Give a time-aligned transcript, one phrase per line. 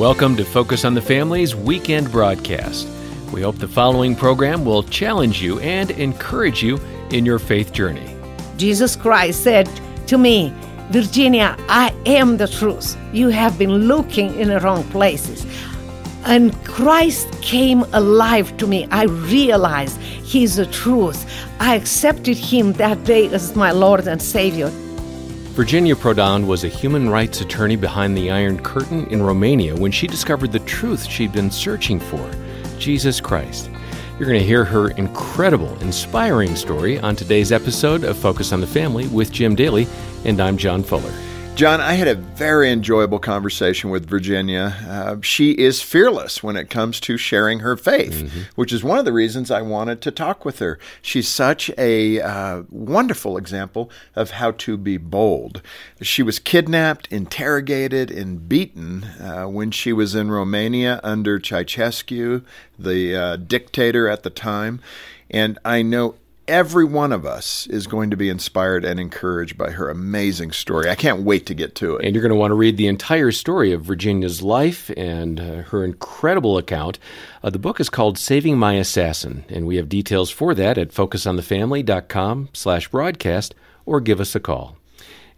[0.00, 2.88] Welcome to Focus on the Family's weekend broadcast.
[3.34, 6.78] We hope the following program will challenge you and encourage you
[7.10, 8.16] in your faith journey.
[8.56, 9.68] Jesus Christ said
[10.06, 10.54] to me,
[10.88, 12.96] Virginia, I am the truth.
[13.12, 15.44] You have been looking in the wrong places.
[16.24, 18.86] And Christ came alive to me.
[18.90, 21.30] I realized He's the truth.
[21.60, 24.72] I accepted Him that day as my Lord and Savior.
[25.54, 30.06] Virginia Prodan was a human rights attorney behind the Iron Curtain in Romania when she
[30.06, 32.30] discovered the truth she'd been searching for
[32.78, 33.68] Jesus Christ.
[34.18, 38.66] You're going to hear her incredible, inspiring story on today's episode of Focus on the
[38.66, 39.88] Family with Jim Daly,
[40.24, 41.12] and I'm John Fuller.
[41.54, 44.76] John, I had a very enjoyable conversation with Virginia.
[44.88, 48.40] Uh, she is fearless when it comes to sharing her faith, mm-hmm.
[48.54, 50.78] which is one of the reasons I wanted to talk with her.
[51.02, 55.60] She's such a uh, wonderful example of how to be bold.
[56.00, 62.42] She was kidnapped, interrogated, and beaten uh, when she was in Romania under Ceausescu,
[62.78, 64.80] the uh, dictator at the time.
[65.30, 66.14] And I know
[66.50, 70.90] every one of us is going to be inspired and encouraged by her amazing story.
[70.90, 72.04] I can't wait to get to it.
[72.04, 75.62] And you're going to want to read the entire story of Virginia's life and uh,
[75.62, 76.98] her incredible account.
[77.44, 80.90] Uh, the book is called Saving My Assassin, and we have details for that at
[80.90, 83.54] focusonthefamily.com slash broadcast
[83.86, 84.76] or give us a call.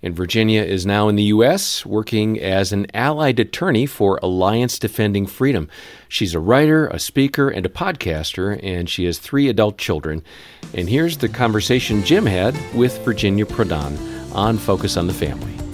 [0.02, 5.26] And Virginia is now in the U.S., working as an allied attorney for Alliance Defending
[5.26, 5.68] Freedom.
[6.08, 10.24] She's a writer, a speaker, and a podcaster, and she has three adult children.
[10.74, 13.96] And here's the conversation Jim had with Virginia Prodan
[14.34, 15.71] on Focus on the Family.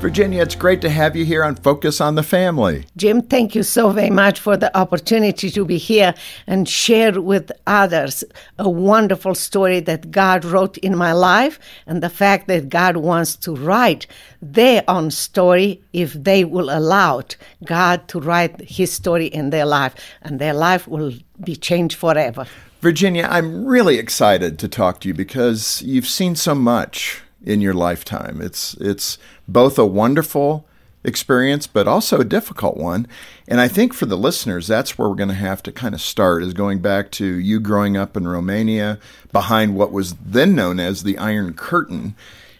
[0.00, 2.86] Virginia, it's great to have you here on Focus on the Family.
[2.96, 6.14] Jim, thank you so very much for the opportunity to be here
[6.46, 8.22] and share with others
[8.60, 13.34] a wonderful story that God wrote in my life and the fact that God wants
[13.38, 14.06] to write
[14.40, 19.66] their own story if they will allow it, God to write his story in their
[19.66, 22.46] life and their life will be changed forever.
[22.82, 27.74] Virginia, I'm really excited to talk to you because you've seen so much in your
[27.74, 28.40] lifetime.
[28.40, 30.66] It's it's both a wonderful
[31.04, 33.06] experience but also a difficult one.
[33.46, 36.00] And I think for the listeners that's where we're going to have to kind of
[36.00, 38.98] start is going back to you growing up in Romania
[39.32, 42.14] behind what was then known as the Iron Curtain.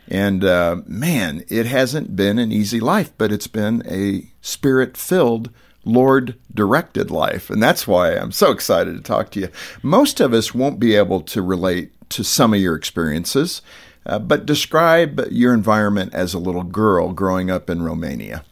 [0.08, 5.50] And uh, man, it hasn't been an easy life, but it's been a spirit filled,
[5.84, 7.50] Lord directed life.
[7.50, 9.48] And that's why I'm so excited to talk to you.
[9.82, 13.60] Most of us won't be able to relate to some of your experiences.
[14.08, 18.42] Uh, but describe your environment as a little girl growing up in Romania.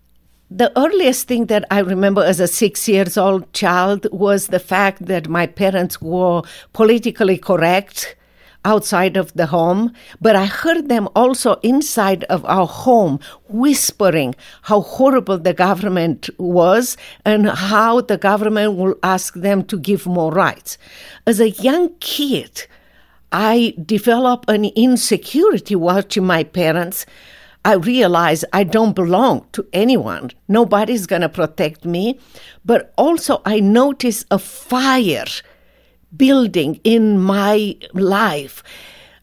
[0.51, 5.07] The earliest thing that I remember as a six years old child was the fact
[5.07, 8.17] that my parents were politically correct
[8.65, 13.19] outside of the home, but I heard them also inside of our home
[13.49, 20.05] whispering how horrible the government was and how the government will ask them to give
[20.05, 20.79] more rights.
[21.27, 22.67] As a young kid,
[23.33, 27.07] I develop an insecurity watching my parents.
[27.65, 30.31] I realize I don't belong to anyone.
[30.49, 32.19] Nobody's going to protect me.
[32.65, 35.27] But also, I notice a fire
[36.17, 38.63] building in my life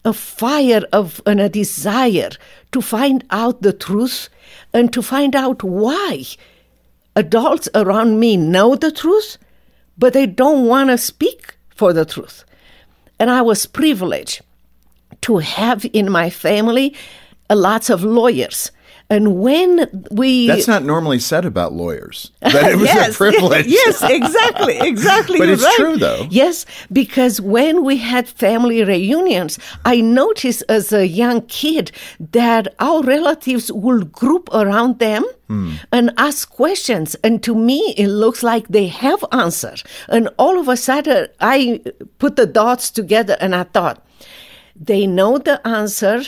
[0.04, 2.30] a fire of and a desire
[2.72, 4.28] to find out the truth
[4.72, 6.24] and to find out why
[7.16, 9.38] adults around me know the truth,
[9.96, 12.44] but they don't want to speak for the truth.
[13.24, 14.42] And I was privileged
[15.22, 16.94] to have in my family
[17.48, 18.70] uh, lots of lawyers.
[19.10, 20.46] And when we.
[20.46, 22.30] That's not normally said about lawyers.
[22.40, 23.66] That it was yes, a privilege.
[23.66, 25.38] yes, exactly, exactly.
[25.40, 25.74] but it's right.
[25.76, 26.28] true, though.
[26.30, 33.02] Yes, because when we had family reunions, I noticed as a young kid that our
[33.02, 35.72] relatives would group around them hmm.
[35.90, 37.16] and ask questions.
[37.24, 39.82] And to me, it looks like they have answers.
[40.08, 41.82] And all of a sudden, I
[42.18, 44.06] put the dots together and I thought,
[44.76, 46.22] they know the answer,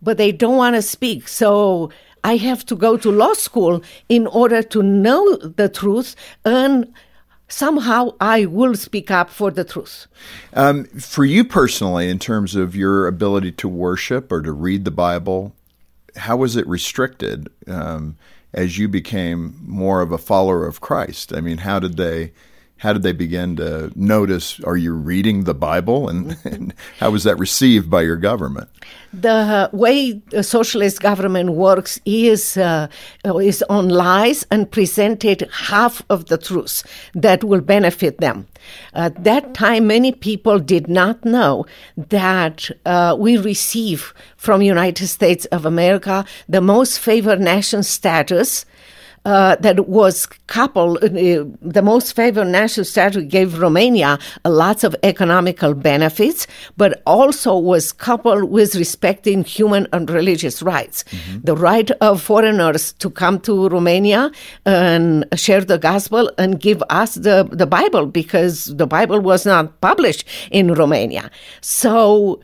[0.00, 1.28] but they don't want to speak.
[1.28, 1.90] So
[2.24, 6.14] I have to go to law school in order to know the truth
[6.44, 6.92] and
[7.48, 10.06] somehow I will speak up for the truth.
[10.54, 14.90] Um, for you personally, in terms of your ability to worship or to read the
[14.90, 15.54] Bible,
[16.16, 18.16] how was it restricted um,
[18.54, 21.34] as you became more of a follower of Christ?
[21.34, 22.32] I mean, how did they
[22.82, 24.58] how did they begin to notice?
[24.64, 28.68] Are you reading the Bible, and, and how was that received by your government?
[29.12, 32.88] The way the socialist government works is uh,
[33.24, 36.82] is on lies and presented half of the truth
[37.14, 38.48] that will benefit them.
[38.94, 45.44] At that time, many people did not know that uh, we receive from United States
[45.56, 48.66] of America the most favored nation status
[49.24, 51.08] uh, that was coupled, uh,
[51.60, 56.46] the most favored national status gave Romania lots of economical benefits,
[56.76, 61.04] but also was coupled with respecting human and religious rights.
[61.42, 64.30] The right of foreigners to come to Romania
[64.66, 69.80] and share the gospel and give us the, the Bible because the Bible was not
[69.80, 71.30] published in Romania.
[71.60, 72.40] So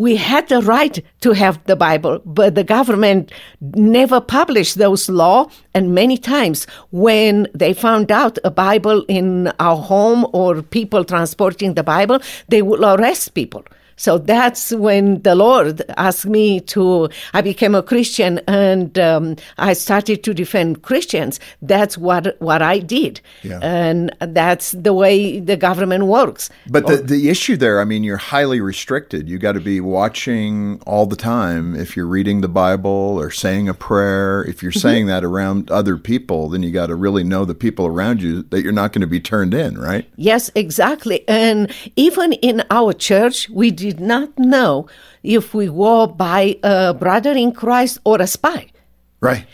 [0.00, 3.30] we had the right to have the Bible, but the government
[3.60, 5.50] never published those law.
[5.74, 11.74] And many times when they found out a Bible in our home or people transporting
[11.74, 12.18] the Bible,
[12.48, 13.62] they would arrest people.
[14.00, 19.74] So that's when the Lord asked me to, I became a Christian and um, I
[19.74, 21.38] started to defend Christians.
[21.60, 23.20] That's what, what I did.
[23.42, 23.58] Yeah.
[23.60, 26.48] And that's the way the government works.
[26.66, 29.28] But the, the issue there, I mean, you're highly restricted.
[29.28, 31.74] You got to be watching all the time.
[31.74, 35.98] If you're reading the Bible or saying a prayer, if you're saying that around other
[35.98, 39.02] people, then you got to really know the people around you that you're not going
[39.02, 40.08] to be turned in, right?
[40.16, 41.28] Yes, exactly.
[41.28, 44.86] And even in our church, we did not know
[45.24, 48.70] if we were by a brother in Christ or a spy.
[49.20, 49.46] Right.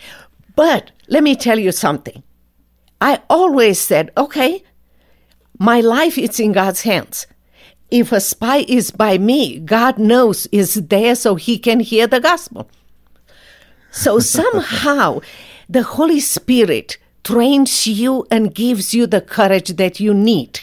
[0.54, 2.22] But let me tell you something.
[3.00, 4.62] I always said, okay,
[5.58, 7.26] my life is in God's hands.
[7.90, 12.20] If a spy is by me, God knows is there so he can hear the
[12.20, 12.68] gospel.
[13.90, 15.20] So somehow
[15.68, 20.60] the Holy Spirit trains you and gives you the courage that you need.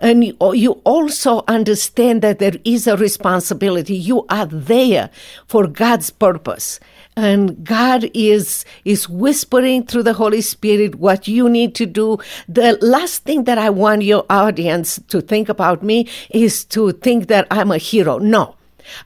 [0.00, 3.94] And you oh, you also understand that there is a responsibility.
[3.94, 5.10] You are there
[5.46, 6.80] for God's purpose.
[7.16, 12.18] And God is, is whispering through the Holy Spirit what you need to do.
[12.48, 17.26] The last thing that I want your audience to think about me is to think
[17.26, 18.18] that I'm a hero.
[18.18, 18.56] No.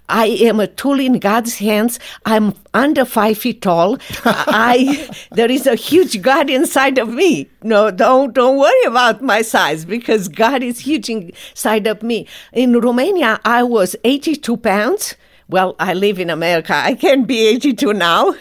[0.09, 1.99] I am a tool in God's hands.
[2.25, 3.99] I'm under five feet tall.
[4.25, 7.49] I there is a huge God inside of me.
[7.63, 12.27] No, don't don't worry about my size because God is huge inside of me.
[12.53, 15.15] In Romania, I was 82 pounds.
[15.49, 16.75] Well, I live in America.
[16.75, 18.35] I can be 82 now,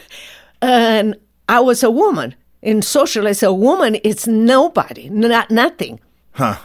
[0.61, 1.15] and
[1.49, 2.35] I was a woman.
[2.61, 5.99] In socialist, a woman is nobody, not nothing.
[6.31, 6.57] Huh.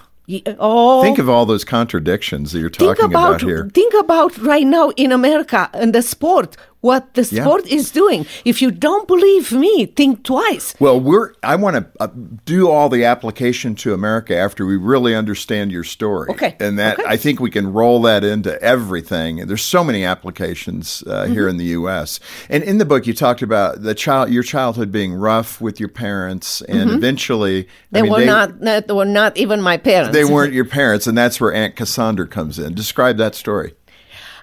[0.58, 3.70] Oh, Think of all those contradictions that you're talking about, about here.
[3.72, 7.42] think about right now in America and the sport, what the Yeah.
[7.42, 8.25] sport is doing.
[8.44, 10.75] If you don't believe me, think twice.
[10.78, 11.32] Well, we're.
[11.42, 12.08] I want to uh,
[12.44, 16.30] do all the application to America after we really understand your story.
[16.30, 17.08] Okay, and that okay.
[17.08, 19.46] I think we can roll that into everything.
[19.46, 21.32] There's so many applications uh, Mm-hmm.
[21.32, 22.20] here in the U.S.
[22.48, 25.88] And in the book, you talked about the child, your childhood being rough with your
[25.88, 27.70] parents, and eventually, Mm-hmm.
[27.90, 30.12] They I mean, were not, not, they were not even my parents.
[30.14, 32.74] They weren't your parents, and that's where Aunt Cassandra comes in.
[32.74, 33.74] Describe that story.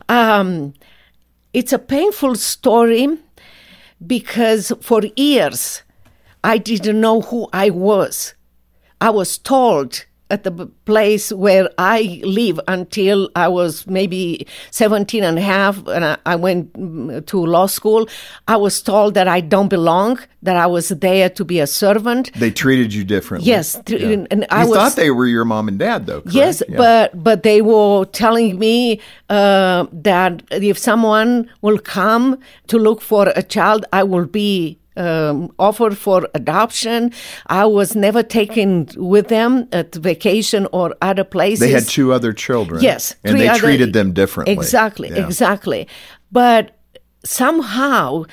[0.09, 0.73] Um,
[1.55, 3.07] it's a painful story
[4.05, 5.83] because for years
[6.43, 8.33] I didn't know who I was.
[8.99, 10.51] I was told at the
[10.85, 16.35] place where I live until I was maybe 17 and a half and I, I
[16.35, 18.07] went mm, to law school.
[18.47, 22.31] I was told that I don't belong, that I was there to be a servant.
[22.33, 23.47] They treated you differently.
[23.49, 26.21] Yes, th- and- and you I was- thought they were your mom and dad, though.
[26.21, 26.35] correct?
[26.35, 26.77] Yes, Yeah.
[26.77, 28.99] but but they were telling me
[29.29, 35.51] uh, that if someone will come to look for a child, I will be um,
[35.59, 37.11] offered for adoption.
[37.47, 41.59] I was never taken with them at vacation or other places.
[41.59, 42.81] they had two other children.
[42.81, 44.53] Yes, and they other- treated them differently.
[44.53, 45.25] Exactly, Yeah.
[45.25, 45.87] exactly.
[46.31, 46.71] But
[47.23, 48.25] somehow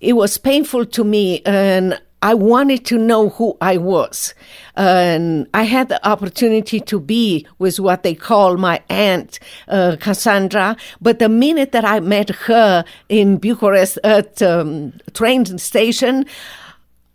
[0.00, 4.34] it was painful to me, and I wanted to know who I was.
[4.76, 10.76] And I had the opportunity to be with what they call my aunt, uh, Cassandra.
[11.00, 16.26] But the minute that I met her in Bucharest at um, train station,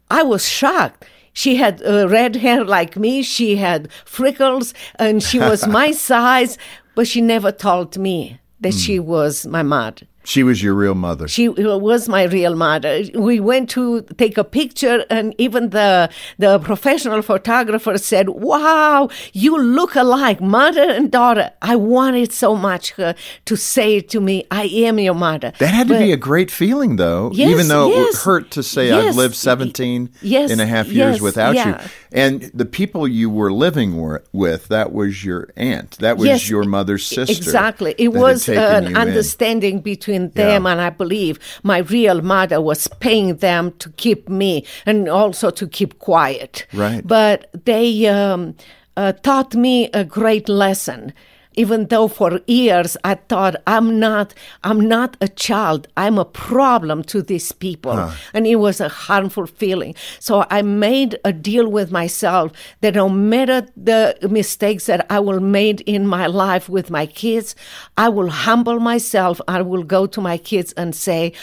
[0.10, 1.06] I was shocked.
[1.34, 3.22] She had uh, red hair like me.
[3.22, 6.58] She had freckles, and she was my size.
[6.96, 10.08] But she never told me that she was my mother.
[10.25, 11.27] She was your real mother.
[11.27, 13.03] She was my real mother.
[13.13, 19.58] We went to take a picture, and even the the professional photographer said, "Wow, you
[19.62, 23.15] look alike, mother and daughter." I wanted so much her
[23.46, 26.51] to say to me, "I am your mother." that had to But- be a great
[26.51, 30.60] feeling, though, Yes, even though it would hurt to say I've lived 17 Yes, and
[30.60, 31.75] a half years yes, without you.
[32.12, 35.98] And the people you were living were, with, that was your aunt.
[36.00, 37.36] That was Yes, your mother's sister.
[37.36, 37.94] Exactly.
[37.98, 38.98] It was an understanding in.
[38.98, 39.82] understanding
[40.16, 40.72] between them, Yeah.
[40.72, 45.68] and I believe my real mother was paying them to keep me and also to
[45.68, 46.66] keep quiet.
[46.74, 47.06] Right.
[47.06, 48.56] But they um,
[48.98, 51.14] uh, taught me a great lesson
[51.56, 54.34] even though for years I thought I'm not
[54.64, 55.88] I'm not a child.
[55.98, 57.92] I'm a problem to these people.
[57.92, 58.16] Uh-huh.
[58.34, 59.96] And it was a harmful feeling.
[60.20, 65.40] So I made a deal with myself that no matter the mistakes that I will
[65.40, 67.56] made in my life with my kids
[67.98, 69.40] I will humble myself.
[69.48, 71.34] I will go to my kids and say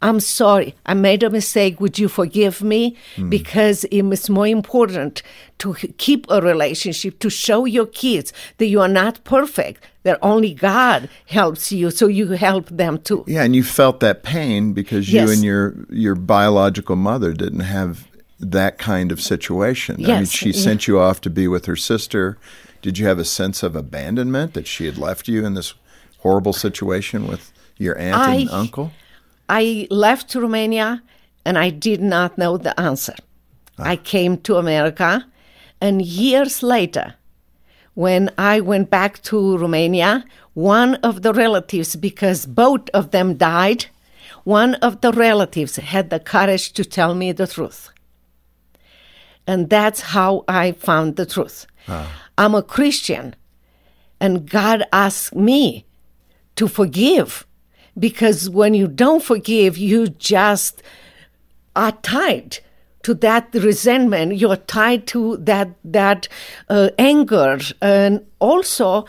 [0.00, 0.74] I'm sorry.
[0.86, 1.80] I made a mistake.
[1.80, 2.96] Would you forgive me?
[3.16, 3.30] Hmm.
[3.30, 5.22] Because it is more important
[5.58, 10.54] to keep a relationship, to show your kids that you are not perfect, that only
[10.54, 13.24] God helps you, so you help them too.
[13.26, 18.06] Yeah, and you felt that pain because you and your your biological mother didn't have
[18.38, 19.96] that kind of situation.
[19.96, 20.62] I mean, Yes, she yeah.
[20.62, 22.38] sent you off to be with her sister.
[22.82, 25.74] Did you have a sense of abandonment that she had left you in this
[26.18, 28.92] horrible situation with your aunt and uncle?
[29.48, 31.02] I left Romania
[31.44, 33.14] and I did not know the answer.
[33.78, 33.90] Ah.
[33.92, 35.26] I came to America,
[35.80, 37.14] and years later,
[37.94, 40.24] when I went back to Romania,
[40.54, 43.86] one of the relatives, because both of them died,
[44.44, 47.90] one of the relatives had the courage to tell me the truth.
[49.46, 51.66] And that's how I found the truth.
[51.88, 52.10] Ah.
[52.36, 53.34] I'm a Christian,
[54.20, 55.86] and God asked me
[56.56, 57.46] to forgive
[57.98, 60.82] because when you don't forgive, you just
[61.74, 62.58] are tied
[63.02, 64.36] to that resentment.
[64.36, 66.28] You're tied to that that
[66.68, 69.06] uh, anger, and also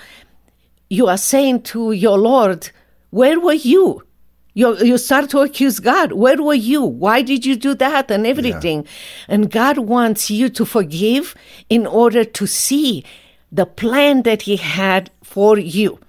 [0.89, 2.69] you are saying to your Lord,
[3.10, 4.03] "Where were you?"
[4.55, 6.12] You, you start to accuse God.
[6.12, 6.84] Where were you?
[6.84, 8.12] Why did you do that?
[8.12, 8.86] And everything.
[9.29, 11.34] And God wants you to forgive
[11.69, 13.05] in order to see
[13.53, 16.00] the plan that He had for you.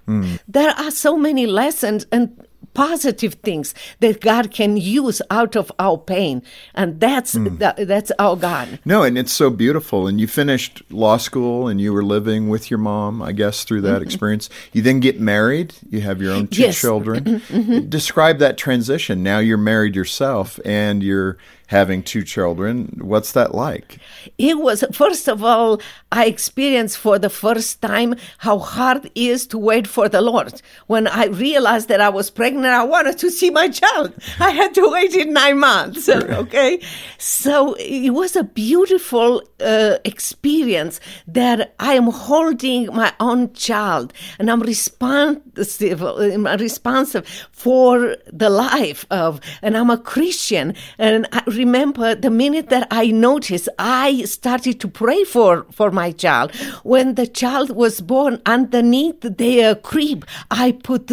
[0.49, 5.97] There are so many lessons and positive things that God can use out of our
[5.97, 6.41] pain.
[6.73, 7.57] And that's, hmm.
[7.57, 8.79] the, that's our God.
[8.85, 10.07] No, and it's so beautiful.
[10.07, 13.81] And you finished law school and you were living with your mom, I guess, through
[13.81, 14.03] that mm-hmm.
[14.03, 14.49] experience.
[14.73, 15.73] You then get married.
[15.89, 16.79] You have your own two Yes.
[16.79, 17.23] children.
[17.23, 17.55] Mm-hmm.
[17.55, 17.89] Mm-hmm.
[17.89, 19.23] Describe that transition.
[19.23, 21.37] Now you're married yourself and you're
[21.71, 22.99] having two children.
[23.01, 23.97] What's that like?
[24.37, 29.47] It was, first of all, I experienced for the first time how hard it is
[29.47, 30.61] to wait for the Lord.
[30.87, 34.13] When I realized that I was pregnant, I wanted to see my child.
[34.39, 36.09] I had to wait in nine months.
[36.09, 36.81] Okay.
[37.17, 44.51] So it was a beautiful uh, experience that I am holding my own child and
[44.51, 50.75] I'm responsive, I'm responsive for the life of, and I'm a Christian.
[50.97, 56.09] And I remember the minute that I noticed, I started to pray for, for my
[56.11, 56.47] child.
[56.83, 61.03] When the child was born underneath their crib, I put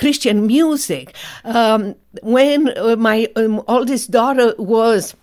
[0.00, 1.14] Christian music.
[1.44, 5.14] Um, when uh, my um, oldest daughter was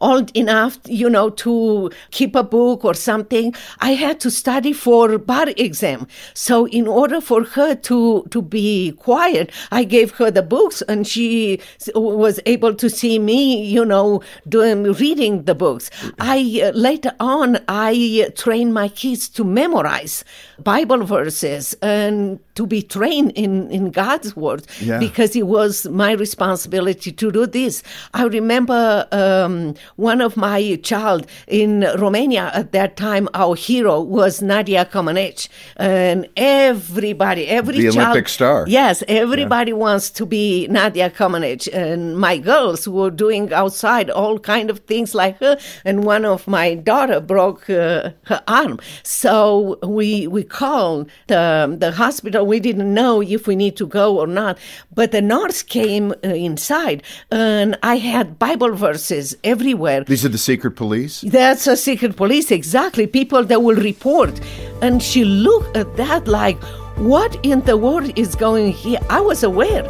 [0.00, 5.18] old enough, you know, to keep a book or something, I had to study for
[5.18, 6.06] bar exam.
[6.34, 11.06] So in order for her to, to be quiet, I gave her the books and
[11.06, 11.60] she
[11.94, 15.90] was able to see me, you know, doing, reading the books.
[16.18, 20.24] I, uh, later on, I trained my kids to memorize
[20.58, 24.98] Bible verses and to be trained in, in God's word Yeah.
[25.06, 27.74] because it was my responsibility to do this.
[28.20, 29.74] I remember um,
[30.10, 30.60] one of my
[30.90, 31.70] child in
[32.04, 33.24] Romania at that time.
[33.42, 38.64] Our hero was Nadia Comaneci, and everybody, every The child, Olympic star.
[38.66, 44.68] Yes, everybody wants to be Nadia Comaneci, and my girls were doing outside all kind
[44.72, 45.54] of things like her.
[45.84, 48.74] And one of my daughter broke uh, her arm,
[49.04, 52.42] so we we called the the hospital.
[52.48, 54.58] We didn't know if we need to go or not,
[54.94, 60.04] but the nurse came uh, inside, and I had Bible verses everywhere.
[60.04, 61.20] These are the secret police?
[61.20, 63.06] That's a secret police, exactly.
[63.06, 64.40] People that will report.
[64.82, 66.60] And she looked at that like,
[66.96, 68.98] what in the world is going here?
[69.08, 69.84] I was aware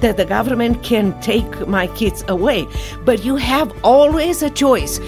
[0.00, 2.66] that the government can take my kids away,
[3.04, 5.00] but you have always a choice.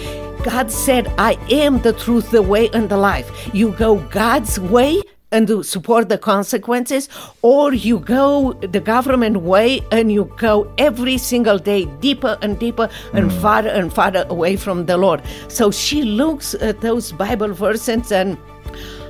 [0.44, 3.28] God said, I am the truth, the way, and the life.
[3.54, 5.00] You go God's way
[5.34, 7.08] and to support the consequences,
[7.42, 12.88] or you go the government way and you go every single day deeper and deeper
[13.12, 15.20] and farther and farther away from the Lord.
[15.48, 18.38] So she looks at those Bible verses and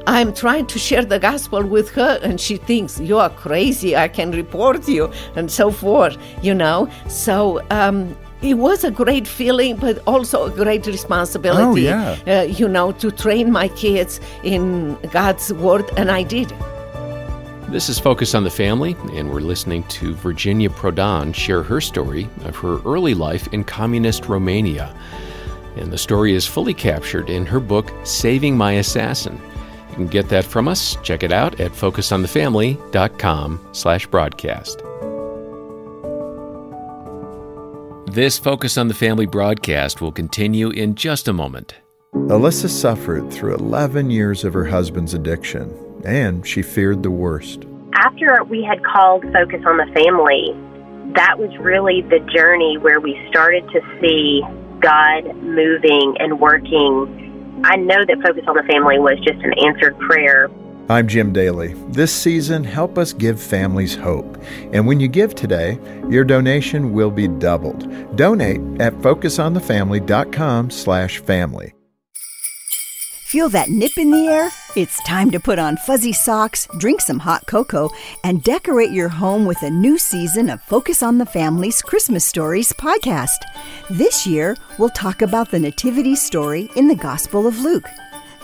[0.06, 3.96] I'm trying to share the gospel with her, and she thinks you are crazy.
[3.96, 6.18] I can report you, and so forth.
[6.42, 8.14] You know, so um,
[8.44, 11.88] it was a great feeling, but also a great responsibility.
[11.88, 12.40] Oh, yeah.
[12.40, 16.52] uh, you know, to train my kids in God's word, and I did.
[17.70, 22.28] This is Focus on the Family, and we're listening to Virginia Prodan share her story
[22.44, 24.94] of her early life in communist Romania.
[25.76, 29.40] And the story is fully captured in her book, Saving My Assassin.
[29.88, 30.96] You can get that from us.
[31.02, 34.83] Check it out at focusonthefamily.com slash broadcast.
[38.14, 41.74] This Focus on the Family broadcast will continue in just a moment.
[42.14, 47.64] Alyssa suffered through 11 years of her husband's addiction, and she feared the worst.
[47.94, 50.54] After we had called Focus on the Family,
[51.16, 54.42] that was really the journey where we started to see
[54.78, 57.64] God moving and working.
[57.64, 60.48] I know that Focus on the Family was just an answered prayer.
[60.88, 61.72] I'm Jim Daly.
[61.88, 64.36] This season, help us give families hope.
[64.72, 65.78] And when you give today,
[66.10, 68.16] your donation will be doubled.
[68.16, 71.72] Donate at focusonthefamily.com slash family.
[73.24, 74.50] Feel that nip in the air?
[74.76, 77.90] It's time to put on fuzzy socks, drink some hot cocoa,
[78.22, 82.72] and decorate your home with a new season of Focus on the Family's Christmas Stories
[82.74, 83.38] podcast.
[83.90, 87.88] This year, we'll talk about the Nativity story in the Gospel of Luke.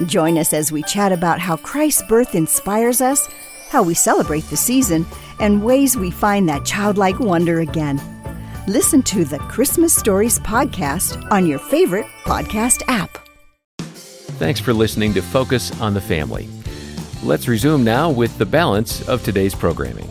[0.07, 3.29] Join us as we chat about how Christ's birth inspires us,
[3.69, 5.05] how we celebrate the season,
[5.41, 8.01] and ways we find that childlike wonder again.
[8.67, 13.19] Listen to the Christmas Stories podcast on your favorite podcast app.
[14.39, 16.49] Thanks for listening to Focus on the Family.
[17.23, 20.09] Let's resume now with the balance of today's programming.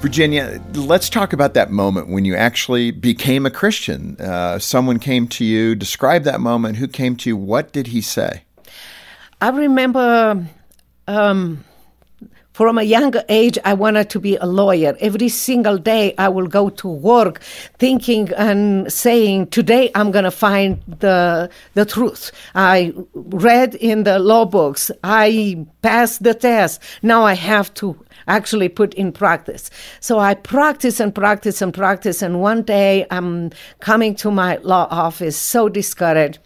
[0.00, 4.16] Virginia, let's talk about that moment when you actually became a Christian.
[4.18, 5.74] Uh, someone came to you.
[5.74, 6.76] Describe that moment.
[6.76, 7.36] Who came to you?
[7.36, 8.42] What did he say?
[9.42, 10.46] I remember
[11.08, 11.64] um,
[12.52, 14.94] from a younger age, I wanted to be a lawyer.
[15.00, 17.40] Every single day, I will go to work
[17.78, 22.32] thinking and saying, Today I'm going to find the, the truth.
[22.54, 26.82] I read in the law books, I passed the test.
[27.00, 29.70] Now I have to actually put in practice.
[30.00, 32.20] So I practice and practice and practice.
[32.20, 36.40] And one day I'm coming to my law office so discouraged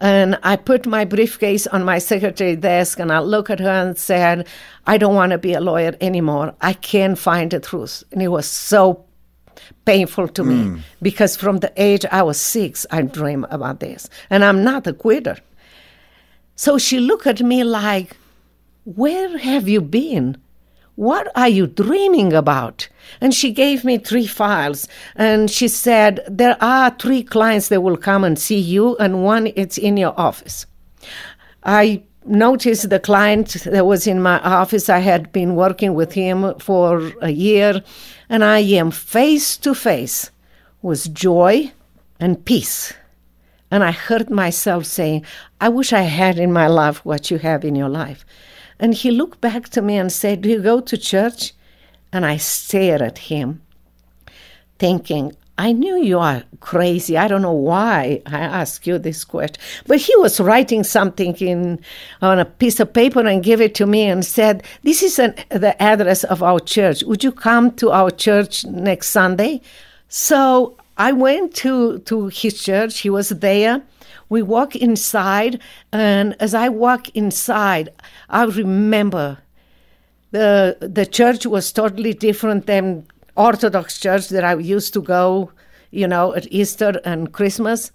[0.00, 3.98] and I put my briefcase on my secretary desk and I look at her and
[3.98, 4.46] said,
[4.86, 6.54] I don't want to be a lawyer anymore.
[6.60, 8.04] I can't find the truth.
[8.12, 9.04] And it was so
[9.84, 10.74] painful to mm.
[10.74, 14.08] me because from the age I was six, I dream about this.
[14.30, 15.36] And I'm not a quitter.
[16.56, 18.16] So she looked at me like,
[18.84, 20.36] Where have you been?
[20.96, 22.88] What are you dreaming about?
[23.20, 27.96] And she gave me three files and she said, There are three clients that will
[27.96, 30.66] come and see you, and one it's in your office.
[31.64, 34.88] I noticed the client that was in my office.
[34.88, 37.82] I had been working with him for a year,
[38.28, 40.30] and I am face to face
[40.80, 41.72] with joy
[42.20, 42.92] and peace.
[43.70, 45.24] And I heard myself saying,
[45.60, 48.24] I wish I had in my life what you have in your life.
[48.84, 51.54] And he looked back to me and said, Do you go to church?
[52.12, 53.62] And I stared at him,
[54.78, 57.16] thinking, I knew you are crazy.
[57.16, 59.56] I don't know why I asked you this question.
[59.86, 61.80] But he was writing something in
[62.20, 65.34] on a piece of paper and gave it to me and said, This is an,
[65.48, 67.02] the address of our church.
[67.04, 69.62] Would you come to our church next Sunday?
[70.10, 73.00] So I went to, to his church.
[73.00, 73.80] He was there.
[74.34, 75.60] We walk inside,
[75.92, 77.90] and as I walk inside,
[78.28, 79.38] I remember
[80.32, 85.52] the the church was totally different than Orthodox church that I used to go,
[85.92, 87.92] you know, at Easter and Christmas.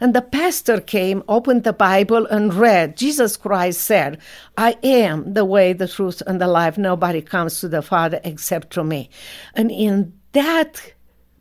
[0.00, 2.96] And the pastor came, opened the Bible, and read.
[2.96, 4.16] Jesus Christ said,
[4.56, 6.78] I am the way, the truth, and the life.
[6.78, 9.10] Nobody comes to the Father except through me.
[9.52, 10.94] And in that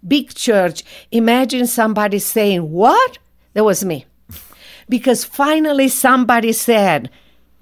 [0.05, 3.17] big church, imagine somebody saying, What?
[3.53, 4.05] That was me
[4.89, 7.09] because finally somebody said,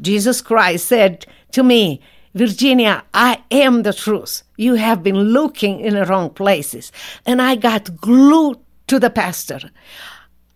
[0.02, 2.02] Jesus Christ said to me,
[2.36, 4.42] Virginia, I am the truth.
[4.58, 6.92] You have been looking in the wrong places.
[7.26, 9.60] And I got glued to the pastor.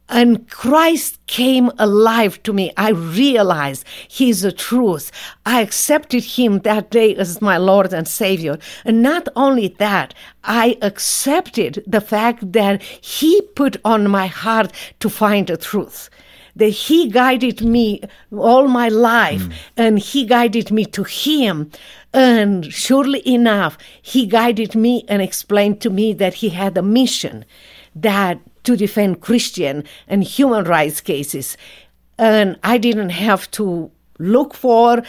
[0.10, 2.72] And Christ came alive to me.
[2.78, 5.12] I realized He's the truth.
[5.46, 8.58] I accepted Him that day as my Lord and Savior.
[8.86, 10.14] And not only that,
[10.46, 16.10] I accepted the fact that He put on my heart to find the truth
[16.58, 19.54] that he guided me all my life mm.
[19.78, 21.72] and he guided me to him
[22.14, 27.46] and surely enough he guided me and explained to me that he had a mission
[27.96, 31.58] that to defend christian and human rights cases
[32.18, 35.04] and i didn't have to look for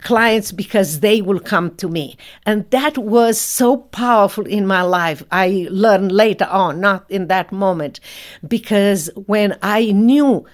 [0.00, 2.16] clients because they will come to me.
[2.46, 5.22] And that was so powerful in my life.
[5.30, 8.00] I learned later on, not in that moment,
[8.46, 10.46] because when I knew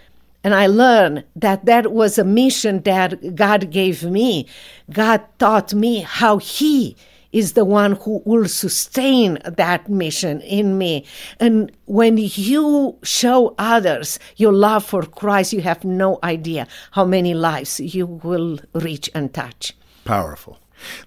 [0.48, 4.48] and I learned that that was a mission that God gave me.
[4.90, 6.96] God taught me how He
[7.32, 11.04] is the one who will sustain that mission in me.
[11.38, 17.34] And when you show others your love for Christ, you have no idea how many
[17.34, 19.76] lives you will reach and touch.
[20.06, 20.58] Powerful.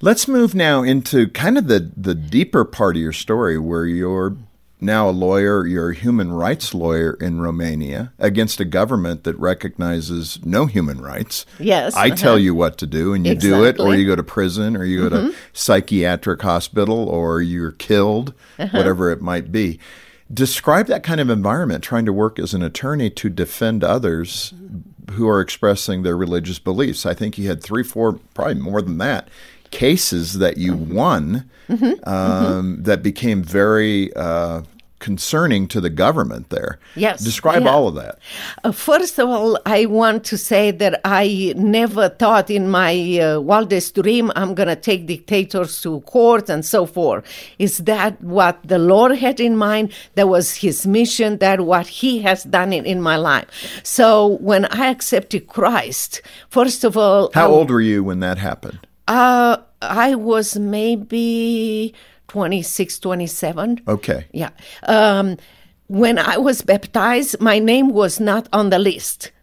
[0.01, 4.37] Let's move now into kind of the, the deeper part of your story where you're
[4.81, 10.43] now a lawyer, you're a human rights lawyer in Romania against a government that recognizes
[10.43, 11.45] no human rights.
[11.59, 11.95] Yes.
[11.95, 12.15] I uh-huh.
[12.15, 14.83] tell you what to do, and you do it, or you go to prison, or
[14.83, 19.79] you go to psychiatric hospital, or you're killed, whatever it might be.
[20.33, 24.53] Describe that kind of environment, trying to work as an attorney to defend others
[25.11, 27.05] who are expressing their religious beliefs.
[27.05, 29.27] I think you had three, four, probably more than that,
[29.71, 31.49] cases that you won
[32.03, 34.61] um, that became very uh,
[35.01, 36.79] concerning to the government there.
[36.95, 37.71] Yes, Describe yeah.
[37.71, 38.19] all of that.
[38.63, 43.41] Uh, first of all, I want to say that I never thought in my uh,
[43.41, 47.25] wildest dream I'm going to take dictators to court and so forth.
[47.59, 49.91] Is that what the Lord had in mind?
[50.15, 51.39] That was His mission.
[51.39, 53.81] That what He has done in, in my life.
[53.83, 58.37] So when I accepted Christ, first of all, How I, old were you when that
[58.37, 58.87] happened?
[59.07, 61.93] Uh, I was maybe
[62.31, 63.81] 26, 27.
[63.89, 64.25] Okay.
[64.31, 64.51] Yeah.
[64.83, 65.35] Um,
[65.87, 69.33] when I was baptized, my name was not on the list.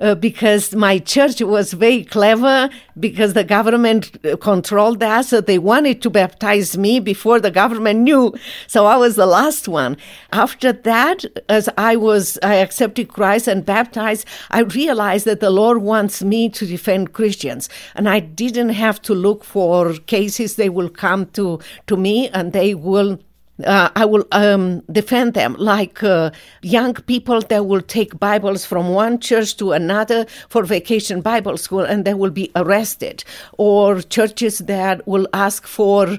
[0.00, 5.58] Uh, because my church was very clever because the government uh, controlled that so they
[5.58, 8.32] wanted to baptize me before the government knew.
[8.68, 9.96] So i was the last one.
[10.32, 15.78] After that as i was i accepted christ and baptized i realized that the lord
[15.78, 17.68] wants me to defend christians.
[17.96, 20.54] And i didn't have to look for cases.
[20.54, 21.58] They will come to
[21.88, 23.18] to me and they will
[23.64, 25.54] uh, I will um, defend them.
[25.58, 26.30] Like uh,
[26.62, 31.80] young people that will take Bibles from one church to another for vacation Bible school
[31.80, 33.24] and they will be arrested,
[33.56, 36.18] or churches that will ask for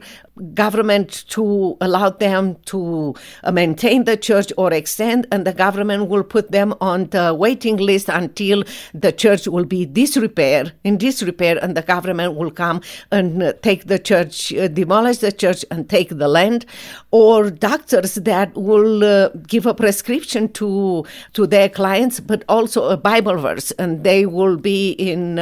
[0.53, 6.23] government to allow them to uh, maintain the church or extend, and the government will
[6.23, 11.75] put them on the waiting list until the church will be disrepair in disrepair, and
[11.75, 16.09] the government will come and uh, take the church, uh, demolish the church, and take
[16.09, 16.65] the land,
[17.11, 22.97] or doctors that will uh, give a prescription to to their clients, but also a
[22.97, 25.39] Bible verse, and they will be in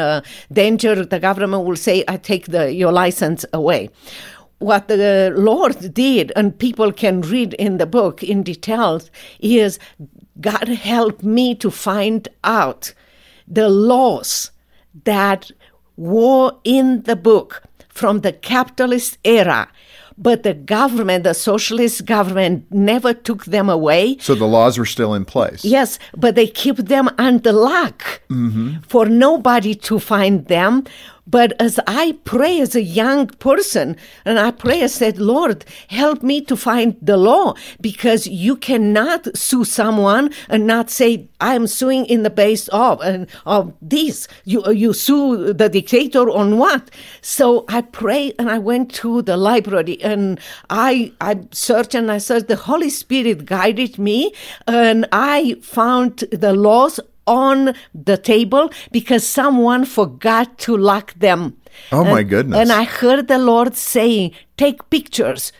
[0.51, 1.05] danger.
[1.05, 3.89] The government will say, "I take the your license away."
[4.59, 9.79] What the Lord did, and people can read in the book in details, is
[10.41, 12.93] God helped me to find out
[13.47, 14.51] the laws
[15.03, 15.51] that
[15.95, 19.67] were in the book from the capitalist era.
[20.19, 24.17] But the government, the socialist government, never took them away.
[24.19, 25.63] So the laws were still in place.
[25.63, 28.79] Yes, but they keep them under lock mm-hmm.
[28.87, 30.85] for nobody to find them.
[31.27, 36.23] But as I pray as a young person, and I pray, I said, Lord, help
[36.23, 42.05] me to find the law because you cannot sue someone and not say, I'm suing
[42.05, 44.27] in the base of and of this.
[44.45, 46.89] You uh, you sue the dictator on what?
[47.21, 52.19] So I pray and I went to the library and I I searched and I
[52.19, 52.47] searched.
[52.47, 54.33] The Holy Spirit guided me
[54.65, 61.57] and I found the laws on the table because someone forgot to lock them.
[61.91, 62.59] Oh, my And- goodness.
[62.59, 65.51] And I heard the Lord saying, Take pictures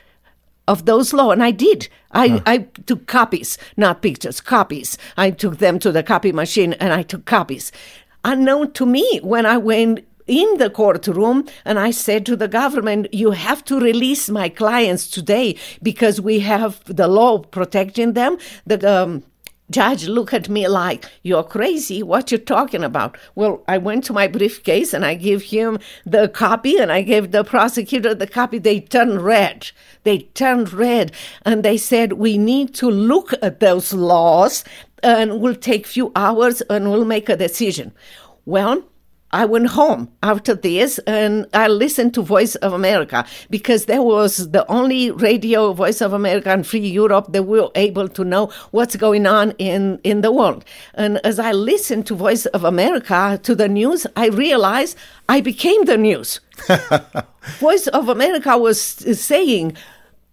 [0.67, 1.87] of those law and i did.
[2.11, 4.97] I, I took copies not pictures copies.
[5.15, 7.71] I took them to the copy machine and i took copies.
[8.23, 13.07] Unknown to me when i went in the courtroom and i said to the government
[13.13, 18.37] you have to release my clients today because we have the law protecting them.
[18.65, 19.23] The um,
[19.69, 22.01] judge looked at me like you're crazy.
[22.03, 23.17] What you're talking about?
[23.35, 27.31] Well i went to my briefcase and i gave him the copy and i gave
[27.31, 28.57] the prosecutor the copy.
[28.57, 29.71] They turned red.
[30.03, 31.11] They turned red.
[31.43, 34.63] And they said we need to look at those laws
[35.03, 37.93] and we'll take few hours and we'll make a decision.
[38.45, 38.83] Well
[39.31, 44.51] I went home after this and I listened to Voice of America because that was
[44.51, 48.47] the only radio Voice of America and Free Europe that we were able to know
[48.71, 50.63] what's going on in, in the world.
[50.93, 55.83] And as I listened to Voice of America, to the news, I realized I became
[55.83, 56.39] the news.
[57.59, 59.75] Voice of America was saying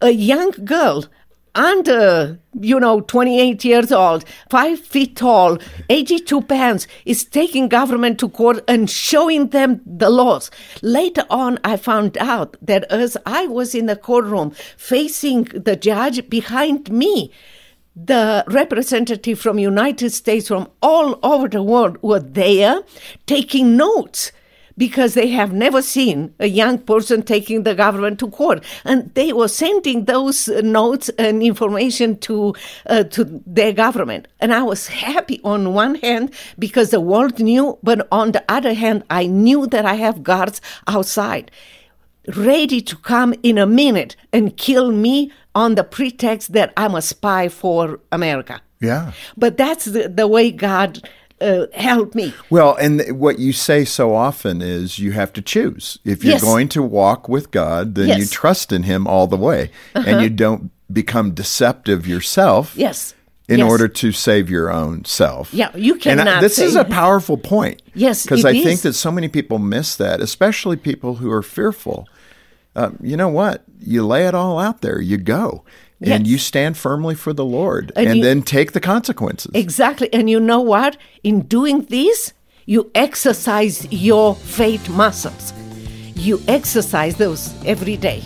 [0.00, 1.04] a young girl
[1.54, 8.28] under, you know, 28 years old, five feet tall, 82 pounds, is taking government to
[8.28, 10.50] court and showing them the laws.
[10.82, 16.28] Later on, I found out that as I was in the courtroom facing the judge
[16.28, 17.30] behind me,
[17.96, 22.82] the representative from United States from all over the world were there
[23.26, 24.32] taking notes
[24.76, 28.64] because they have never seen a young person taking the government to court.
[28.84, 32.54] And they were sending those notes and information to,
[32.87, 34.28] uh, to their government.
[34.40, 38.74] And I was happy on one hand because the world knew, but on the other
[38.74, 41.50] hand, I knew that I have guards outside
[42.37, 47.02] ready to come in a minute and kill me on the pretext that I'm a
[47.02, 48.60] spy for America.
[48.80, 49.12] Yeah.
[49.37, 51.08] But that's the, the way God
[51.40, 52.32] uh, helped me.
[52.50, 55.98] Well, and th- what you say so often is you have to choose.
[56.04, 56.42] If you're Yes.
[56.42, 60.30] going to walk with God, then you trust in Him all the way, and you
[60.30, 62.74] don't become deceptive yourself.
[62.76, 63.14] Yes.
[63.46, 63.70] In Yes.
[63.70, 65.52] order to save your own self.
[65.52, 67.82] Yeah, you And I- cannot this is a powerful point.
[67.94, 72.08] Yes, Because I think that so many people miss that, especially people who are fearful.
[72.74, 73.62] Um, you know what?
[73.80, 74.98] You lay it all out there.
[75.00, 75.62] You go.
[76.12, 79.50] And you stand firmly for the Lord And and you- then take the consequences.
[79.54, 80.12] Exactly.
[80.12, 80.96] And you know what?
[81.22, 82.32] In doing this,
[82.66, 85.52] you exercise your faith muscles.
[86.16, 88.22] You exercise those every day.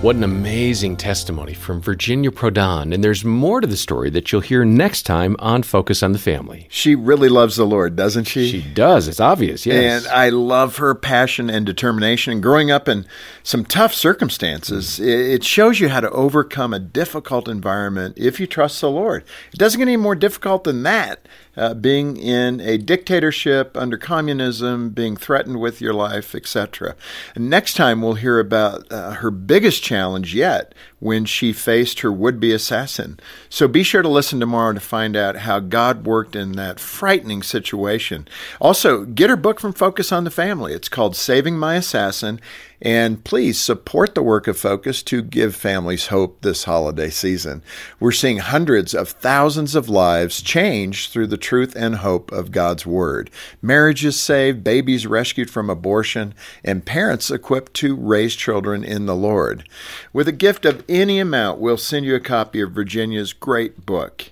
[0.00, 2.94] What an amazing testimony from Virginia Prodan.
[2.94, 6.20] And there's more to the story that you'll hear next time on Focus on the
[6.20, 6.68] Family.
[6.70, 8.48] She really loves the Lord, doesn't she?
[8.48, 10.04] She does, it's obvious, yes.
[10.04, 12.32] And I love her passion and determination.
[12.34, 13.06] And growing up in
[13.42, 15.04] some tough circumstances, mm.
[15.04, 19.24] it it shows you how to overcome a difficult environment if you trust the Lord.
[19.52, 21.26] It doesn't get any more difficult than that.
[21.58, 26.94] Uh, being in a dictatorship under communism, being threatened with your life, etc.
[27.36, 32.40] Next time we'll hear about uh, her biggest challenge yet when she faced her would
[32.40, 33.20] be assassin.
[33.48, 37.42] So be sure to listen tomorrow to find out how God worked in that frightening
[37.42, 38.26] situation.
[38.60, 40.72] Also, get her book from Focus on the Family.
[40.72, 42.40] It's called Saving My Assassin.
[42.80, 47.62] And please support the work of Focus to give families hope this holiday season.
[47.98, 52.86] We're seeing hundreds of thousands of lives changed through the truth and hope of God's
[52.86, 53.30] Word.
[53.60, 59.68] Marriages saved, babies rescued from abortion, and parents equipped to raise children in the Lord.
[60.12, 64.30] With a gift of any amount, we'll send you a copy of Virginia's great book.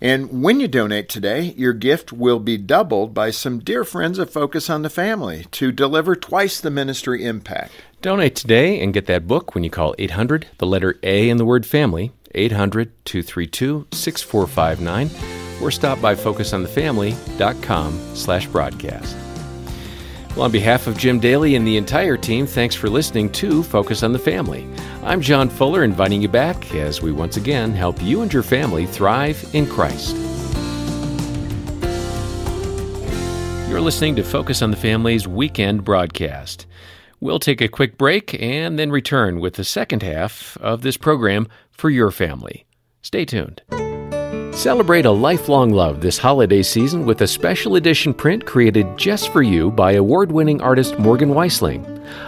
[0.00, 4.30] And when you donate today, your gift will be doubled by some dear friends of
[4.30, 7.72] Focus on the Family to deliver twice the ministry impact.
[8.02, 11.46] Donate today and get that book when you call 800, the letter A in the
[11.46, 19.16] word family, 800 232 6459, or stop by focusonthefamily.com slash broadcast.
[20.36, 24.02] Well, on behalf of Jim Daly and the entire team, thanks for listening to Focus
[24.02, 24.68] on the Family.
[25.02, 28.84] I'm John Fuller, inviting you back as we once again help you and your family
[28.84, 30.14] thrive in Christ.
[33.70, 36.66] You're listening to Focus on the Family's weekend broadcast.
[37.18, 41.48] We'll take a quick break and then return with the second half of this program
[41.70, 42.66] for your family.
[43.00, 43.62] Stay tuned.
[44.56, 49.42] Celebrate a lifelong love this holiday season with a special edition print created just for
[49.42, 51.84] you by award winning artist Morgan Weistling.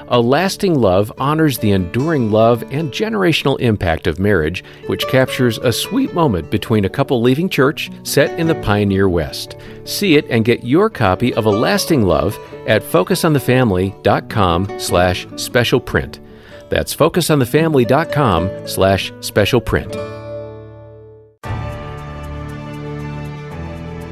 [0.08, 5.72] A Lasting Love honors the enduring love and generational impact of marriage, which captures a
[5.72, 9.56] sweet moment between a couple leaving church set in the pioneer West.
[9.84, 16.20] See it and get your copy of A Lasting Love at focusonthefamily.com slash special print.
[16.68, 20.17] That's focusonthefamily.com slash special print.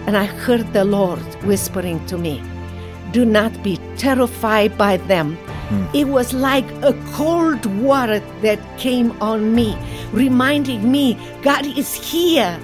[0.07, 2.43] And I heard the Lord whispering to me,
[3.13, 5.37] Do not be terrified by them.
[5.69, 5.85] Hmm.
[5.95, 9.77] It was like a cold water that came on me,
[10.13, 12.59] reminding me God is here.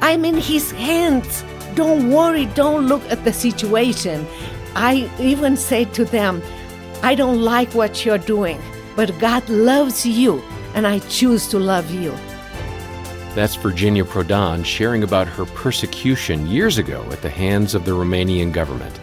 [0.00, 1.44] I'm in His hands.
[1.74, 4.26] Don't worry, don't look at the situation.
[4.74, 6.42] I even said to them,
[7.02, 8.60] I don't like what you're doing,
[8.94, 10.42] but God loves you,
[10.74, 12.14] and I choose to love you.
[13.34, 18.52] That's Virginia Prodan sharing about her persecution years ago at the hands of the Romanian
[18.52, 18.98] government.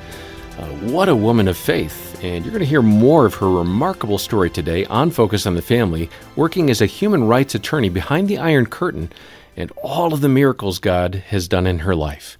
[0.57, 2.21] Uh, what a woman of faith.
[2.23, 5.61] And you're going to hear more of her remarkable story today on Focus on the
[5.61, 9.11] Family, working as a human rights attorney behind the Iron Curtain
[9.57, 12.37] and all of the miracles God has done in her life.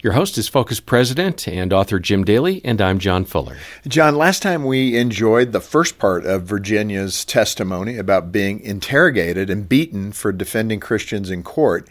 [0.00, 3.56] Your host is Focus President and author Jim Daly, and I'm John Fuller.
[3.88, 9.68] John, last time we enjoyed the first part of Virginia's testimony about being interrogated and
[9.68, 11.88] beaten for defending Christians in court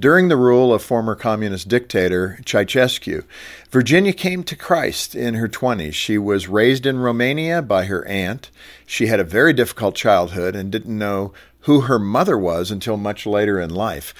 [0.00, 3.22] during the rule of former communist dictator Ceausescu.
[3.70, 5.94] Virginia came to Christ in her 20s.
[5.94, 8.50] She was raised in Romania by her aunt.
[8.84, 13.26] She had a very difficult childhood and didn't know who her mother was until much
[13.26, 14.12] later in life.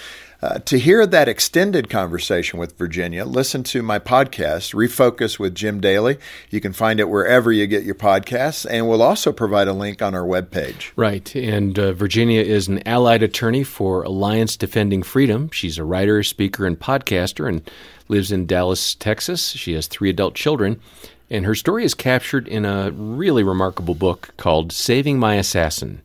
[0.43, 5.81] Uh, to hear that extended conversation with Virginia, listen to my podcast, Refocus with Jim
[5.81, 6.19] Daly.
[6.51, 10.03] You can find it wherever you get your podcasts, and we'll also provide a link
[10.03, 10.93] on our webpage.
[10.97, 11.35] Right.
[11.35, 15.51] And uh, Virginia is an allied attorney for Alliance Defending Freedom.
[15.51, 17.69] She's a writer, speaker, and podcaster and
[18.09, 19.51] lives in Dallas, Texas.
[19.51, 20.81] She has three adult children.
[21.31, 26.03] And her story is captured in a really remarkable book called Saving My Assassin.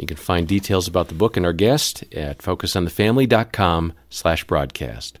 [0.00, 5.18] You can find details about the book and our guest at focusonthefamily.com slash broadcast.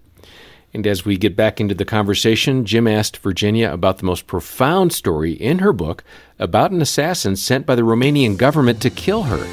[0.72, 4.94] And as we get back into the conversation, Jim asked Virginia about the most profound
[4.94, 6.02] story in her book
[6.38, 9.44] about an assassin sent by the Romanian government to kill her.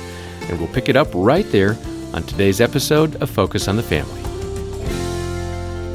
[0.48, 1.78] And we'll pick it up right there
[2.14, 4.37] on today's episode of Focus on the Family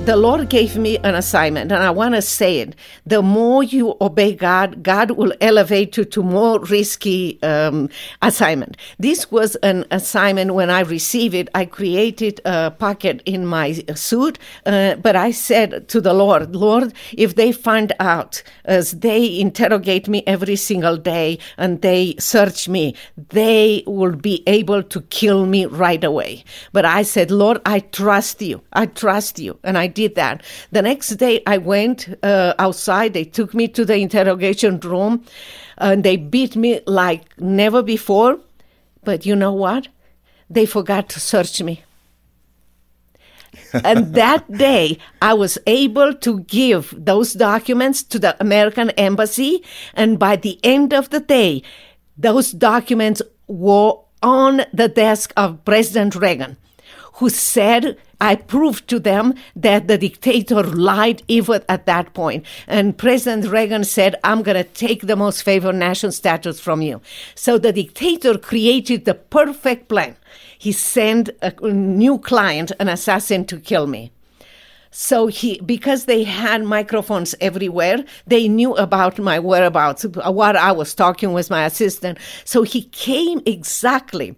[0.05, 2.75] the Lord gave me an assignment, and I want to say it.
[3.07, 7.89] The more you obey God, God will elevate you to more risky um,
[8.21, 8.77] assignment.
[8.99, 11.49] This was an assignment when I received it.
[11.55, 16.93] I created a pocket in my suit, uh, but I said to the Lord, Lord,
[17.13, 22.97] if they find out as they interrogate me every single day and they search me,
[23.29, 26.43] they will be able to kill me right away.
[26.73, 28.63] But I said, Lord, I trust you.
[28.73, 30.43] I trust you, and I did that.
[30.71, 33.13] The next day, I went uh, outside.
[33.13, 35.25] They took me to the interrogation room,
[35.79, 38.39] and they beat me like never before.
[39.05, 39.89] But you know what?
[40.51, 41.83] They forgot to search me.
[43.85, 49.63] and that day, I was able to give those documents to the American embassy.
[49.95, 51.63] And by the end of the day,
[52.17, 56.57] those documents were on the desk of President Reagan,
[57.15, 62.47] who said I proved to them that the dictator lied even at that point.
[62.69, 67.01] And President Reagan said, I'm going to take the most favored nation status from you.
[67.35, 70.17] So the dictator created the perfect plan.
[70.57, 74.13] He sent a new client, an assassin, to kill me.
[74.93, 80.95] So he, because they had microphones everywhere, they knew about my whereabouts, what I was
[80.95, 82.19] talking with my assistant.
[82.45, 84.37] So he came exactly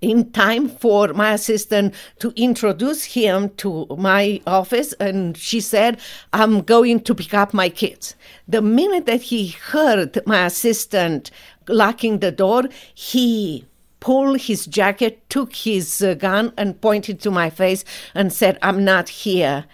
[0.00, 5.98] in time for my assistant to introduce him to my office and she said
[6.32, 8.14] i'm going to pick up my kids
[8.48, 11.30] the minute that he heard my assistant
[11.68, 12.62] locking the door
[12.94, 13.64] he
[14.00, 17.84] pulled his jacket took his uh, gun and pointed to my face
[18.14, 19.66] and said i'm not here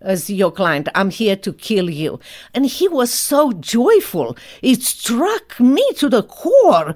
[0.00, 0.88] as your client.
[0.94, 2.18] I'm here to kill you.
[2.54, 4.36] And he was so joyful.
[4.62, 6.94] It struck me to the core.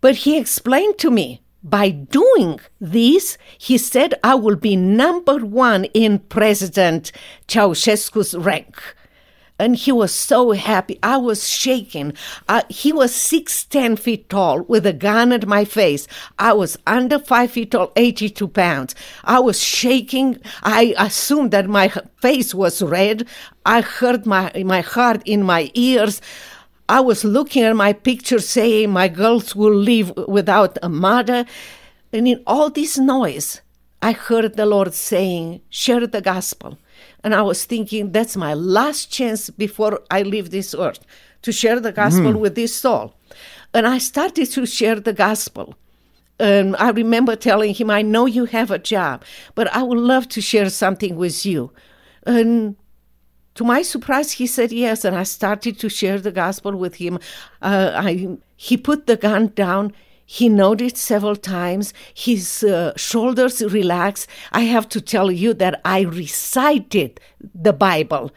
[0.00, 5.84] But he explained to me by doing this, he said, I will be number one
[5.86, 7.12] in President
[7.48, 8.80] Ceausescu's rank.
[9.60, 11.00] And he was so happy.
[11.02, 12.12] I was shaking.
[12.48, 16.06] Uh, he was six, ten feet tall with a gun at my face.
[16.38, 18.94] I was under five feet tall, 82 pounds.
[19.24, 20.38] I was shaking.
[20.62, 21.88] I assumed that my
[22.22, 23.26] face was red.
[23.66, 26.20] I heard my, my heart in my ears.
[26.88, 31.44] I was looking at my picture saying my girls will live without a mother.
[32.12, 33.60] And in all this noise,
[34.00, 36.78] I heard the Lord saying, share the gospel.
[37.22, 41.00] And I was thinking, that's my last chance before I leave this earth
[41.42, 42.40] to share the gospel mm.
[42.40, 43.14] with this soul.
[43.74, 45.74] And I started to share the gospel.
[46.40, 49.24] And I remember telling him, I know you have a job,
[49.54, 51.72] but I would love to share something with you.
[52.24, 52.76] And
[53.58, 57.18] to my surprise, he said yes, and I started to share the gospel with him.
[57.60, 59.92] Uh, I, he put the gun down.
[60.24, 61.92] He nodded several times.
[62.14, 64.28] His uh, shoulders relaxed.
[64.52, 67.18] I have to tell you that I recited
[67.52, 68.30] the Bible,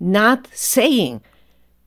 [0.00, 1.20] not saying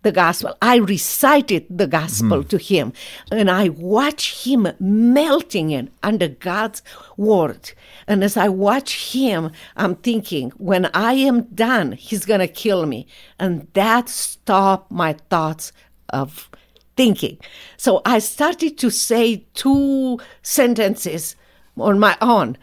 [0.04, 0.56] the gospel.
[0.62, 2.48] I recited the gospel mm.
[2.50, 2.94] to him
[3.32, 6.82] and I watched him melting in under God's
[7.18, 7.72] word.
[8.08, 12.86] And as I watch him, I'm thinking, when I am done, he's going to kill
[12.86, 13.08] me.
[13.40, 15.72] And that stopped my thoughts
[16.10, 16.50] of
[16.96, 17.38] thinking.
[17.78, 21.36] So I started to say two sentences
[21.78, 22.58] on my own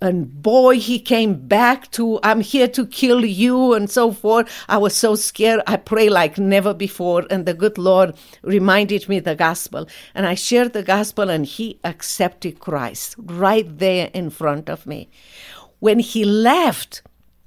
[0.00, 4.50] and boy, he came back to, I'm here to kill you, and so forth.
[4.68, 5.60] I was so scared.
[5.66, 7.26] I pray like never before.
[7.30, 9.86] And the good Lord reminded me the gospel.
[10.14, 15.10] And I shared the gospel, and he accepted Christ right there in front of me.
[15.80, 17.02] When he left,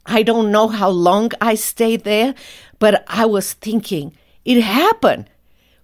[0.06, 2.36] I don't know how long I stayed there,
[2.78, 5.30] but I was thinking, it happened.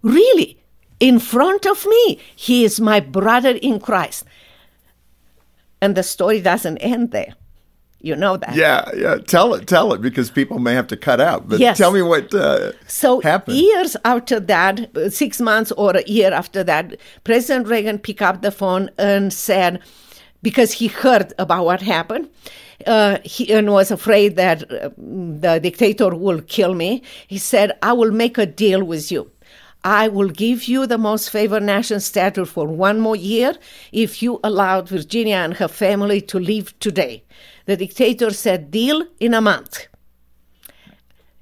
[0.02, 0.60] Really,
[1.00, 2.20] in front of me.
[2.36, 4.26] He is my brother in Christ.
[5.82, 7.34] And the story doesn't end there.
[8.02, 8.56] You know that.
[8.56, 9.18] Yeah, yeah.
[9.18, 11.50] Tell it, tell it, because people may have to cut out.
[11.50, 11.78] But Yes.
[11.78, 13.58] tell me what uh, So happened.
[13.58, 16.96] years after that, six months or a year after that,
[17.26, 19.82] President Reagan picked up the phone and said,
[20.42, 22.30] because he heard about what happened,
[22.88, 27.02] uh, he and was afraid that uh, the dictator will kill me.
[27.28, 29.30] He said, "I will make a deal with you."
[29.84, 33.56] I will give you the most favored nation status for one more year
[33.92, 37.24] if you allowed Virginia and her family to leave today.
[37.66, 39.88] The dictator said, Deal in a month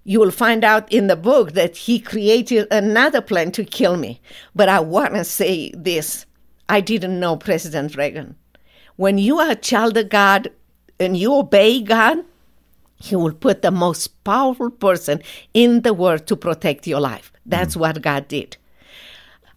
[0.07, 4.21] you will find out in the book that he created another plan to kill me.
[4.55, 6.25] But I want to say this
[6.69, 8.37] I didn't know President Reagan.
[8.95, 10.49] When you are a child of God
[10.97, 12.19] and you obey God,
[12.97, 15.21] he will put the most powerful person
[15.53, 17.31] in the world to protect your life.
[17.45, 17.81] That's mm.
[17.81, 18.57] what God did.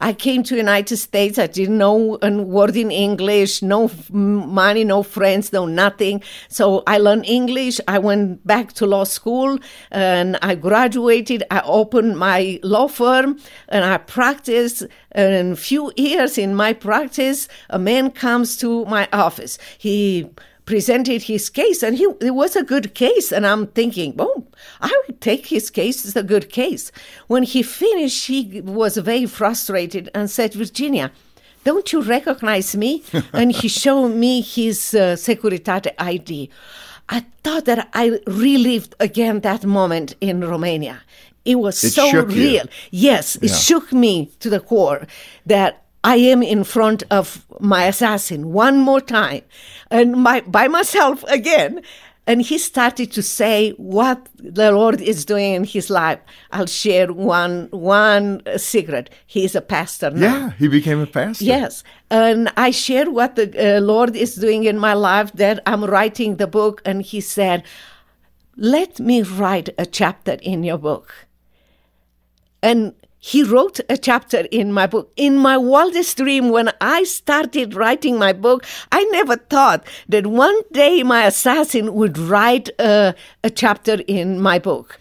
[0.02, 1.38] I came to United States.
[1.38, 6.22] I didn't know a word in English, no money, no friends, no nothing.
[6.48, 7.80] So I learned English.
[7.86, 9.58] I went back to law school
[9.90, 11.44] and I graduated.
[11.50, 13.38] I opened my law firm
[13.68, 14.86] and I practiced.
[15.12, 19.58] And a few years in my practice, a man comes to my office.
[19.76, 20.30] He
[20.66, 24.44] presented his case and he it was a good case and i'm thinking oh
[24.80, 26.92] i would take his case it's a good case.
[27.26, 31.10] When he finished he was very frustrated and said virginia
[31.62, 33.02] don't you recognize me?
[33.34, 36.50] And he showed me his uh, securitate id
[37.08, 41.02] i thought that i relived again that moment in romania.
[41.44, 42.42] It was It so shook you.
[42.42, 42.66] real.
[42.90, 43.56] Yes it Yeah.
[43.66, 45.06] shook me to the core
[45.46, 45.72] that
[46.02, 49.42] I am in front of my assassin one more time
[49.90, 51.82] and my, by myself again.
[52.26, 56.20] And he started to say what the Lord is doing in his life.
[56.52, 59.10] I'll share one, one secret.
[59.26, 60.20] He is a pastor now.
[60.20, 61.44] yeah, he became a pastor.
[61.44, 61.82] Yes.
[62.08, 66.36] And I shared what the uh, Lord is doing in my life that I'm writing
[66.36, 66.82] the book.
[66.84, 67.64] And he said,
[68.56, 71.12] Let me write a chapter in your book.
[72.62, 75.12] And he wrote a chapter in my book.
[75.16, 80.58] In my wildest dream, when I started writing my book, I never thought that one
[80.72, 83.14] day my assassin would write a,
[83.44, 84.98] a chapter in my book.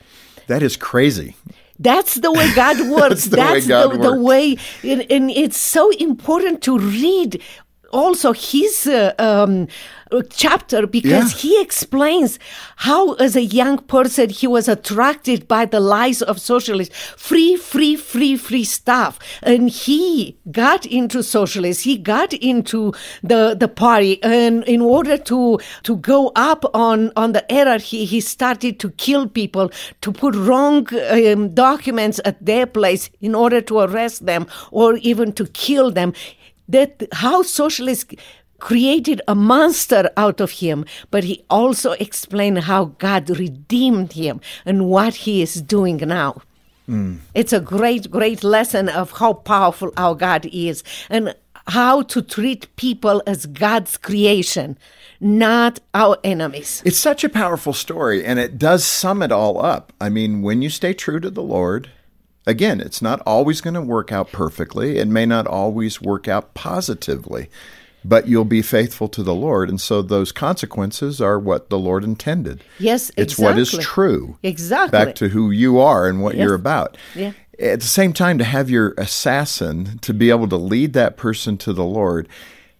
[0.47, 1.35] That is crazy.
[1.79, 3.25] That's the way God works.
[3.25, 7.41] the way God the, the way, and, and it's so important to read
[7.91, 9.67] also his uh, um,
[10.31, 11.39] chapter because Yeah.
[11.39, 12.39] he explains
[12.77, 16.95] how, as a young person, he was attracted by the lies of socialists.
[17.17, 19.19] Free, free, free, free stuff.
[19.43, 21.83] And he got into socialists.
[21.83, 24.21] He got into the, the party.
[24.23, 28.89] And in order to, to go up on, on the error, he, he started to
[28.91, 29.71] kill people,
[30.01, 35.33] to put wrong um, documents at their place in order to arrest them or even
[35.33, 36.13] to kill them
[36.69, 38.15] that how socialists
[38.59, 44.87] created a monster out of him, but he also explained how God redeemed him and
[44.87, 46.41] what he is doing now.
[47.35, 51.35] It's a great, great lesson of how powerful our God is and
[51.67, 54.75] how to treat people as God's creation,
[55.19, 56.81] not our enemies.
[56.83, 59.93] It's such a powerful story, and it does sum it all up.
[60.01, 61.91] I mean, when you stay true to the Lord,
[62.49, 64.97] again, it's not always going to work out perfectly.
[64.97, 67.49] It may not always work out positively,
[68.03, 69.69] but you'll be faithful to the Lord.
[69.69, 72.63] And so those consequences are what the Lord intended.
[72.79, 74.37] Yes, It's what is true.
[74.41, 74.91] Exactly.
[74.97, 76.45] Back to who you are and what Yes.
[76.45, 76.97] you're about.
[77.15, 77.33] Yeah.
[77.59, 81.57] At the same time, to have your assassin to be able to lead that person
[81.57, 82.27] to the Lord.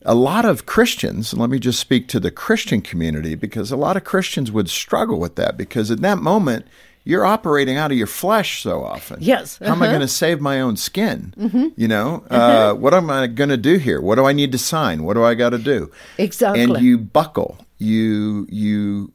[0.05, 3.76] A lot of Christians, and let me just speak to the Christian community, because a
[3.76, 6.65] lot of Christians would struggle with that because in that moment,
[7.10, 9.18] you're operating out of your flesh so often.
[9.20, 9.93] Yes, How am I uh-huh.
[9.93, 11.34] going to save my own skin?
[11.76, 13.99] You know, uh, what am I going to do here?
[13.99, 15.03] What do I need to sign?
[15.03, 15.91] What do I got to do?
[16.20, 16.62] Exactly.
[16.62, 17.57] And you buckle.
[17.80, 19.12] You you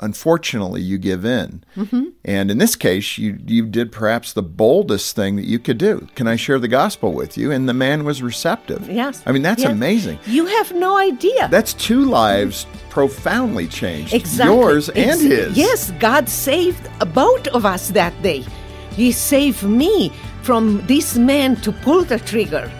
[0.00, 1.62] unfortunately you give in.
[1.76, 2.04] Mm-hmm.
[2.24, 6.06] And in this case, you you did perhaps the boldest thing that you could do.
[6.14, 7.50] Can I share the gospel with you?
[7.52, 8.88] And the man was receptive.
[8.88, 9.22] Yes.
[9.26, 9.72] I mean, that's Yes.
[9.72, 10.18] amazing.
[10.26, 11.48] You have no idea.
[11.50, 14.14] That's two lives profoundly changed.
[14.14, 14.54] Exactly.
[14.56, 15.56] Yours and his.
[15.56, 18.44] Yes, God saved both of us that day.
[18.92, 20.10] He saved me
[20.42, 22.70] from this man to pull the trigger,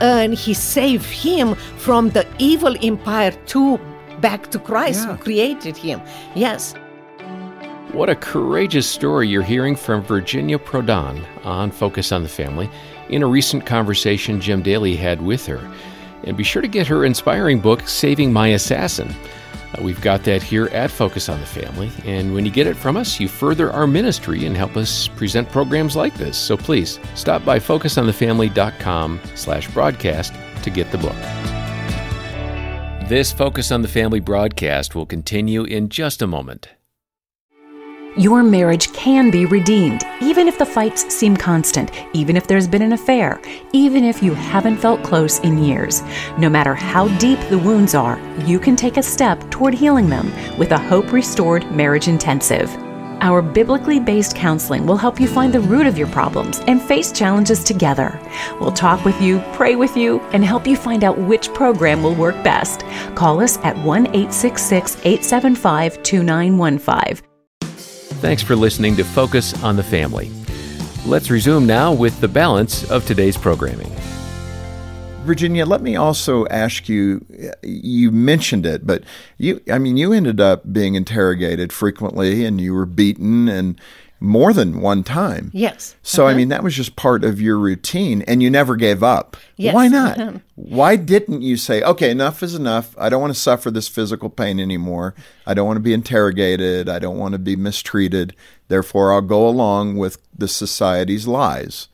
[0.00, 3.78] and He saved him from the evil empire to
[4.20, 5.16] back to Christ Yeah.
[5.16, 6.00] who created him.
[6.34, 6.74] Yes.
[7.92, 12.68] What a courageous story you're hearing from Virginia Prodan on Focus on the Family
[13.08, 15.60] in a recent conversation Jim Daly had with her.
[16.24, 19.14] And be sure to get her inspiring book, Saving My Assassin.
[19.74, 21.90] Uh, we've got that here at Focus on the Family.
[22.04, 25.48] And when you get it from us, you further our ministry and help us present
[25.50, 26.36] programs like this.
[26.36, 31.57] So please stop by focusonthefamily.com slash broadcast to get the book.
[33.08, 36.68] This Focus on the Family broadcast will continue in just a moment.
[38.18, 42.82] Your marriage can be redeemed, even if the fights seem constant, even if there's been
[42.82, 43.40] an affair,
[43.72, 46.02] even if you haven't felt close in years.
[46.36, 50.30] No matter how deep the wounds are, you can take a step toward healing them
[50.58, 52.70] with a Hope Restored Marriage Intensive.
[53.20, 57.10] Our biblically based counseling will help you find the root of your problems and face
[57.10, 58.20] challenges together.
[58.60, 62.14] We'll talk with you, pray with you, and help you find out which program will
[62.14, 62.84] work best.
[63.16, 67.28] Call us at 1 866 875 2915.
[68.20, 70.30] Thanks for listening to Focus on the Family.
[71.06, 73.90] Let's resume now with the balance of today's programming.
[75.28, 77.24] Virginia, let me also ask you
[77.62, 79.04] you mentioned it, but
[79.36, 83.80] you I mean you ended up being interrogated frequently and you were beaten and
[84.20, 85.50] more than one time.
[85.54, 85.94] Yes.
[86.02, 86.32] So Uh-huh.
[86.32, 89.36] I mean that was just part of your routine and you never gave up.
[89.56, 89.74] Yes.
[89.74, 90.18] Why not?
[90.18, 90.38] Uh-huh.
[90.56, 92.96] Why didn't you say, "Okay, enough is enough.
[92.98, 95.14] I don't want to suffer this physical pain anymore.
[95.46, 96.88] I don't want to be interrogated.
[96.88, 98.34] I don't want to be mistreated.
[98.68, 101.88] Therefore, I'll go along with the society's lies."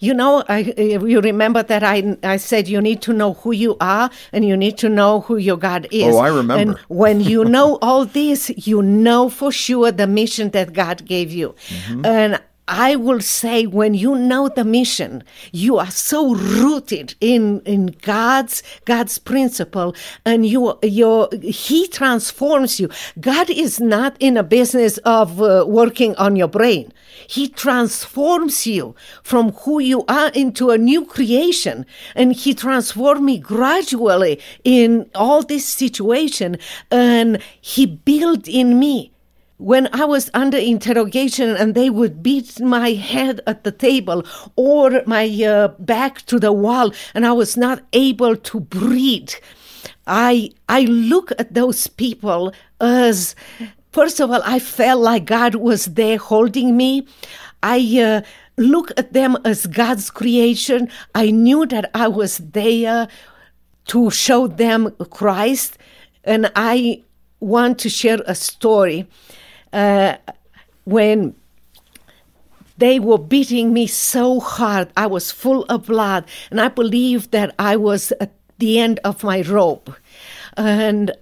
[0.00, 3.76] You know, I, you remember that I, I said you need to know who you
[3.80, 6.14] are and you need to know who your God is.
[6.14, 6.54] Oh, I remember.
[6.54, 11.32] And when you know all this, you know for sure the mission that God gave
[11.32, 11.54] you.
[11.68, 12.06] Mm-hmm.
[12.06, 17.94] And I will say, when you know the mission, you are so rooted in in
[18.02, 19.94] God's God's principle,
[20.24, 22.88] and you your He transforms you.
[23.20, 26.92] God is not in a business of uh, working on your brain.
[27.32, 33.38] He transforms you from who you are into a new creation, and He transformed me
[33.38, 36.58] gradually in all this situation,
[36.90, 39.12] and He built in me.
[39.56, 44.24] When I was under interrogation and they would beat my head at the table
[44.54, 49.34] or my uh, back to the wall and I was not able to breathe,
[50.06, 53.36] I I look at those people as
[53.92, 57.06] first of all I felt like God was there holding me.
[57.62, 58.22] I uh,
[58.56, 60.88] look at them as God's creation.
[61.14, 63.08] I knew that I was there
[63.86, 65.78] to show them Christ,
[66.24, 67.02] and I
[67.40, 69.08] want to share a story
[69.72, 70.16] uh,
[70.84, 71.34] when
[72.78, 74.90] they were beating me so hard.
[74.96, 79.24] I was full of blood, and I believed that I was at the end of
[79.24, 79.90] my rope.
[80.56, 81.12] And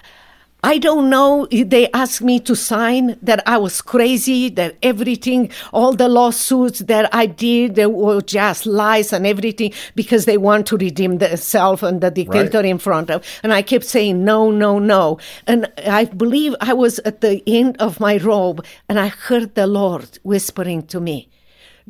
[0.62, 1.46] I don't know.
[1.50, 7.12] They asked me to sign that I was crazy, that everything, all the lawsuits that
[7.14, 12.02] I did, they were just lies and everything because they want to redeem themselves and
[12.02, 13.24] the dictator in front of.
[13.42, 15.18] And I kept saying, no, no, no.
[15.46, 19.66] And I believe I was at the end of my rope and I heard the
[19.66, 21.29] Lord whispering to me,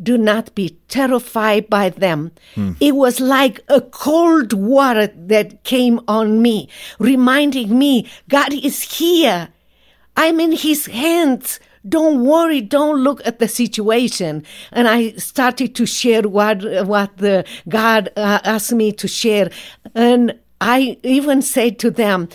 [0.03, 2.33] do not be terrified by them.
[2.81, 9.49] It was like a cold water that came on me, reminding me God is here.
[10.17, 11.61] I'm in His hands.
[11.89, 12.61] Don't worry.
[12.61, 14.45] Don't look at the situation.
[14.73, 19.51] And I started to share what what the God uh, asked me to share,
[19.95, 22.29] and I even said to them,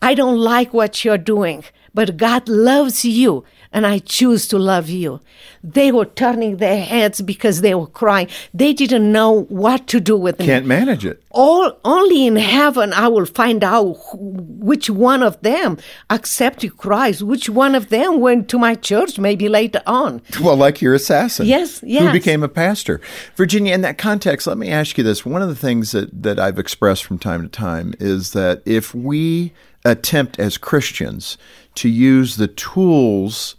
[0.00, 3.44] "I don't like what you're doing, but God loves you."
[3.74, 5.20] And I choose to love you.
[5.64, 8.28] They were turning their heads because they were crying.
[8.54, 10.46] They didn't know what to do with me.
[10.46, 11.22] Can't manage it.
[11.30, 17.22] All only in heaven I will find out who, which one of them accepted Christ,
[17.22, 20.22] which one of them went to my church maybe later on.
[20.40, 21.46] Well, like your assassin.
[21.46, 22.04] Yes, yes.
[22.04, 23.00] Who became a pastor.
[23.34, 25.26] Virginia, in that context, let me ask you this.
[25.26, 28.94] One of the things that, that I've expressed from time to time is that if
[28.94, 29.52] we
[29.84, 31.36] attempt as Christians
[31.74, 33.56] to use the tools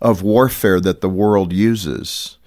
[0.00, 2.38] of warfare that the world uses,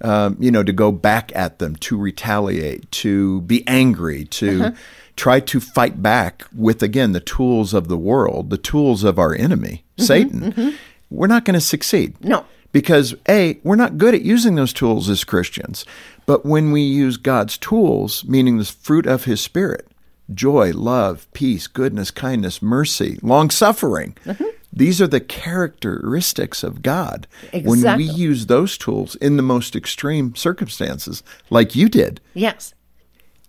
[0.00, 4.76] um, you know, to go back at them, to retaliate, to be angry, to uh-huh.
[5.16, 9.34] try to fight back with, again, the tools of the world, the tools of our
[9.34, 10.70] enemy, mm-hmm, Satan, mm-hmm.
[11.10, 12.14] we're not going to succeed.
[12.24, 12.44] No.
[12.72, 15.84] Because, A, we're not good at using those tools as Christians.
[16.26, 19.88] But when we use God's tools, meaning the fruit of His Spirit,
[20.32, 24.44] joy, love, peace, goodness, kindness, mercy, long suffering, mm-hmm.
[24.72, 27.26] These are the characteristics of God.
[27.52, 32.74] When we use those tools in the most extreme circumstances, like you did, Yes,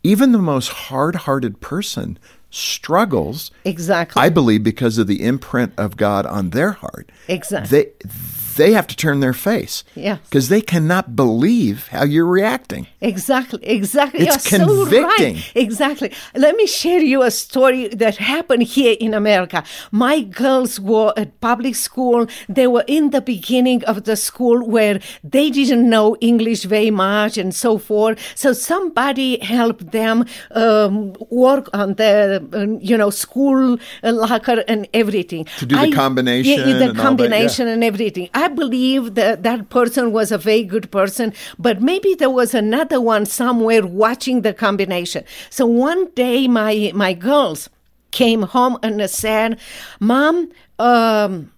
[0.04, 2.18] even the most hard hearted person
[2.50, 4.22] struggles exactly.
[4.22, 7.12] I believe because of the imprint of God on their heart.
[7.28, 7.84] Exactly.
[7.84, 8.10] They
[8.56, 9.84] they have to turn their face.
[9.96, 10.18] Yeah.
[10.24, 12.88] Because they cannot believe how you're reacting.
[13.02, 14.22] Exactly, exactly.
[14.28, 15.36] It's You're so convicting.
[15.36, 15.52] right.
[15.56, 16.12] Exactly.
[16.36, 19.64] Let me share you a story that happened here in America.
[19.92, 22.28] My girls were at public school.
[22.50, 27.38] They were in the beginning of the school where they didn't know English very much
[27.38, 28.20] and so forth.
[28.36, 34.88] So somebody helped them um, work on the, uh, you know, school uh, locker and
[34.94, 35.46] everything.
[35.60, 37.02] To do the combination Yeah, the and all that, yeah.
[37.04, 38.30] combination and everything.
[38.34, 43.02] I believe that that person was a very good person, but maybe there was another
[43.02, 45.24] one somewhere watching the combination.
[45.50, 47.70] So one day, my my girls
[48.12, 49.60] came home and said,
[50.00, 51.52] "Mom, um,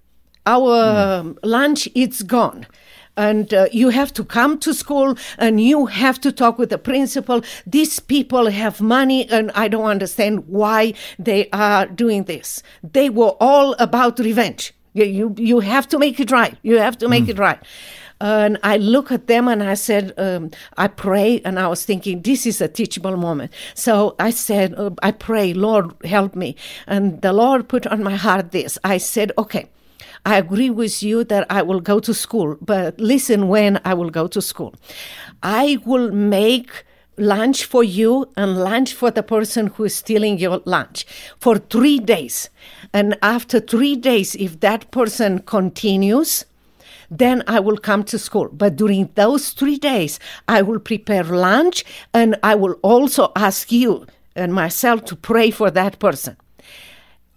[0.46, 2.66] our um, lunch it's gone."
[3.16, 6.80] And uh, you have to come to school and you have to talk with the
[6.80, 7.44] principal.
[7.68, 12.64] These people have money, and I don't understand why they are doing this.
[12.82, 14.74] They were all about revenge.
[14.94, 16.58] You, you, you have to make it right.
[16.62, 17.60] You have to make it right.
[18.22, 21.42] And I look at them and I said, um, I pray.
[21.44, 23.52] And I was thinking, this is a teachable moment.
[23.74, 26.56] So I said, uh, I pray, Lord, help me.
[26.88, 28.78] And the Lord put on my heart this.
[28.84, 29.70] I said, okay.
[30.26, 34.10] I agree with you that I will go to school, but listen when I will
[34.10, 34.74] go to school.
[35.42, 36.86] I will make
[37.18, 41.06] lunch for you and lunch for the person who is stealing your lunch
[41.40, 42.50] for three days.
[42.94, 46.46] And after three days, if that person continues,
[47.10, 48.50] then I will come to school.
[48.52, 51.84] But during those three days, I will prepare lunch
[52.14, 56.38] and I will also ask you and myself to pray for that person.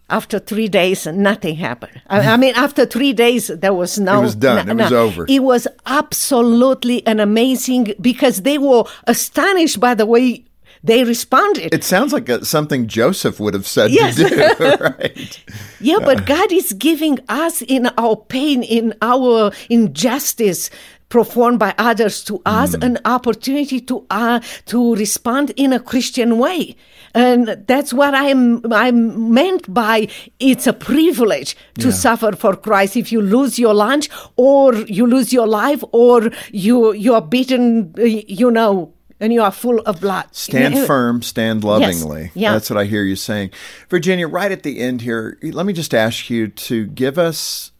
[0.08, 2.00] After three days, nothing happened.
[2.06, 4.18] I, I mean, after three days, there was no.
[4.20, 4.64] It was done.
[4.66, 5.02] no- It was no.
[5.06, 5.26] over.
[5.28, 10.44] It was absolutely an amazing because they were astonished by the way
[10.84, 11.74] they responded.
[11.74, 14.14] It sounds like a, something Joseph would have said Yes.
[14.16, 15.44] to do, right?
[15.80, 20.70] Yeah, but God is giving us in our pain, in our injustice
[21.08, 26.76] performed by others to us an opportunity to uh, to respond in a Christian way.
[27.16, 30.08] And that's what I'm I'm meant by
[30.38, 35.32] it's a privilege to suffer for Christ if you lose your lunch or you lose
[35.32, 40.26] your life or you you are beaten you know and you are full of blood.
[40.32, 42.22] Stand firm, stand lovingly.
[42.22, 42.30] Yes.
[42.34, 42.52] Yeah.
[42.52, 43.50] That's what I hear you saying.
[43.88, 47.72] Virginia, right at the end here, let me just ask you to give us,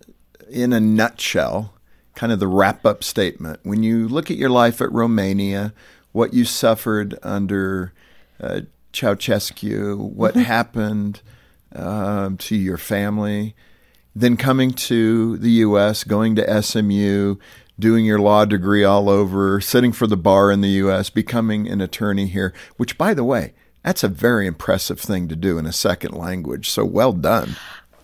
[0.48, 1.74] in a nutshell,
[2.14, 3.60] kind of the wrap up statement.
[3.64, 5.74] When you look at your life at Romania,
[6.12, 7.92] what you suffered under
[8.40, 8.60] uh,
[8.96, 11.20] Ceausescu, what happened
[11.74, 13.54] um, to your family,
[14.14, 17.36] then coming to the U.S., going to SMU,
[17.78, 21.82] doing your law degree all over, sitting for the bar in the U.S., becoming an
[21.82, 25.72] attorney here, which, by the way, that's a very impressive thing to do in a
[25.72, 26.70] second language.
[26.70, 27.56] So well done.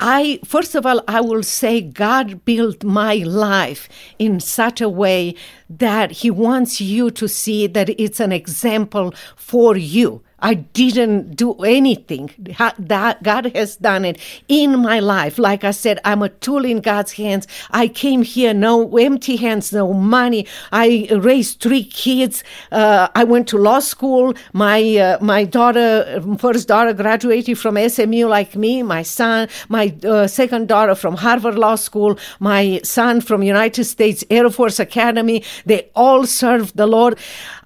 [0.04, 3.88] I first of all I will say God built my life
[4.18, 5.36] in such a way
[5.70, 10.22] that he wants you to see that it's an example for you.
[10.42, 12.30] I didn't do anything.
[12.78, 14.18] That God has done it
[14.48, 15.38] in my life.
[15.38, 17.46] Like I said, I'm a tool in God's hands.
[17.70, 20.46] I came here no empty hands, no money.
[20.72, 22.42] I raised three kids.
[22.72, 24.34] Uh, I went to law school.
[24.52, 28.82] My uh, my daughter, first daughter, graduated from SMU like me.
[28.82, 32.18] My son, my uh, second daughter from Harvard Law School.
[32.40, 35.44] My son from United States Air Force Academy.
[35.64, 37.18] They all serve the Lord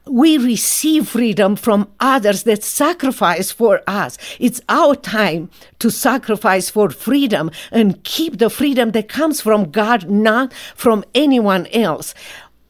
[0.08, 4.18] we receive freedom from others that sacrifice for us.
[4.38, 5.50] It's our time
[5.80, 11.66] to sacrifice for freedom and keep the freedom that comes from God, not from anyone
[11.68, 12.14] else.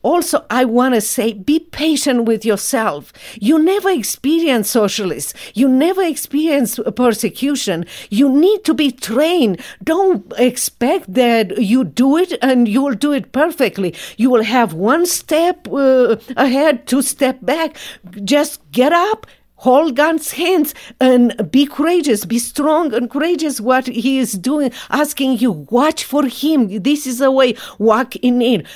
[0.07, 3.13] Also, I want to say be patient with yourself.
[3.41, 5.35] You never experience socialists.
[5.55, 7.87] You never experience persecution.
[8.09, 9.61] You need to be trained.
[9.83, 13.97] Don't expect that you do it and you will do it perfectly.
[14.17, 17.77] You will have one step uh, ahead, two step back.
[18.23, 19.27] Just get up
[19.57, 23.59] hold God's hands and be courageous, be strong and courageous.
[23.59, 26.83] What He is doing, asking you, watch for Him.
[26.83, 28.67] This is the way, walk in it.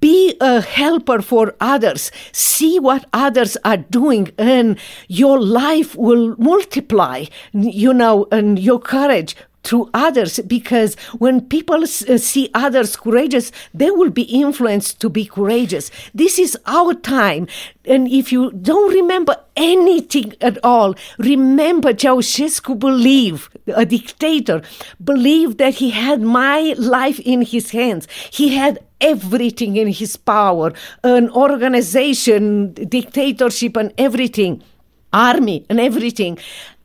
[0.00, 2.10] Be a helper for others.
[2.32, 9.36] See what others are doing, and your life will multiply, you know, and your courage
[9.66, 15.24] through others because when people uh, see others courageous they will be influenced to be
[15.24, 15.90] courageous.
[16.14, 17.48] This is our time.
[17.84, 24.62] And if you don't remember anything at all remember Ceausescu believed a dictator
[25.02, 28.06] believed that he had my life in his hands.
[28.30, 34.62] He had everything in his power an organization dictatorship and everything
[35.12, 36.38] army and everything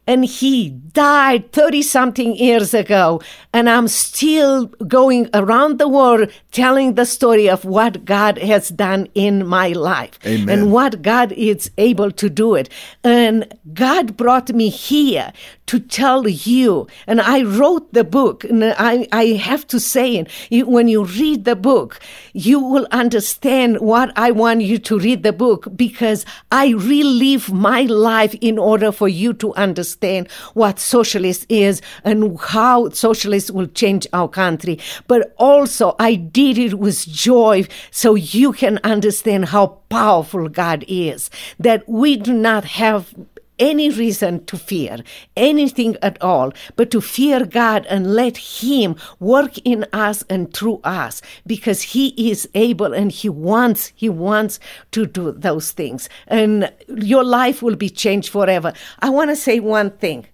[0.07, 3.21] and he died 30 something years ago.
[3.53, 9.07] And I'm still going around the world telling the story of what God has done
[9.13, 10.49] in my life Amen.
[10.49, 12.69] and what God is able to do it.
[13.03, 15.31] And God brought me here
[15.71, 16.85] to tell you.
[17.07, 20.27] And I wrote the book, and I, I have to say it.
[20.49, 22.01] You, when you read the book,
[22.33, 27.83] you will understand what I want you to read the book because I relive my
[27.83, 34.05] life in order for you to understand what socialist is and how socialists will change
[34.11, 34.77] our country.
[35.07, 41.29] But also, I did it with joy so you can understand how powerful God is.
[41.59, 43.15] That we do not have
[43.61, 44.97] any reason to fear
[45.37, 50.81] anything at all, but to fear God and let Him work in us and through
[50.83, 54.59] us because He is able and He wants, He wants
[54.91, 56.09] to do those things.
[56.27, 58.73] And your life will be changed forever.
[58.99, 60.25] I want to say one thing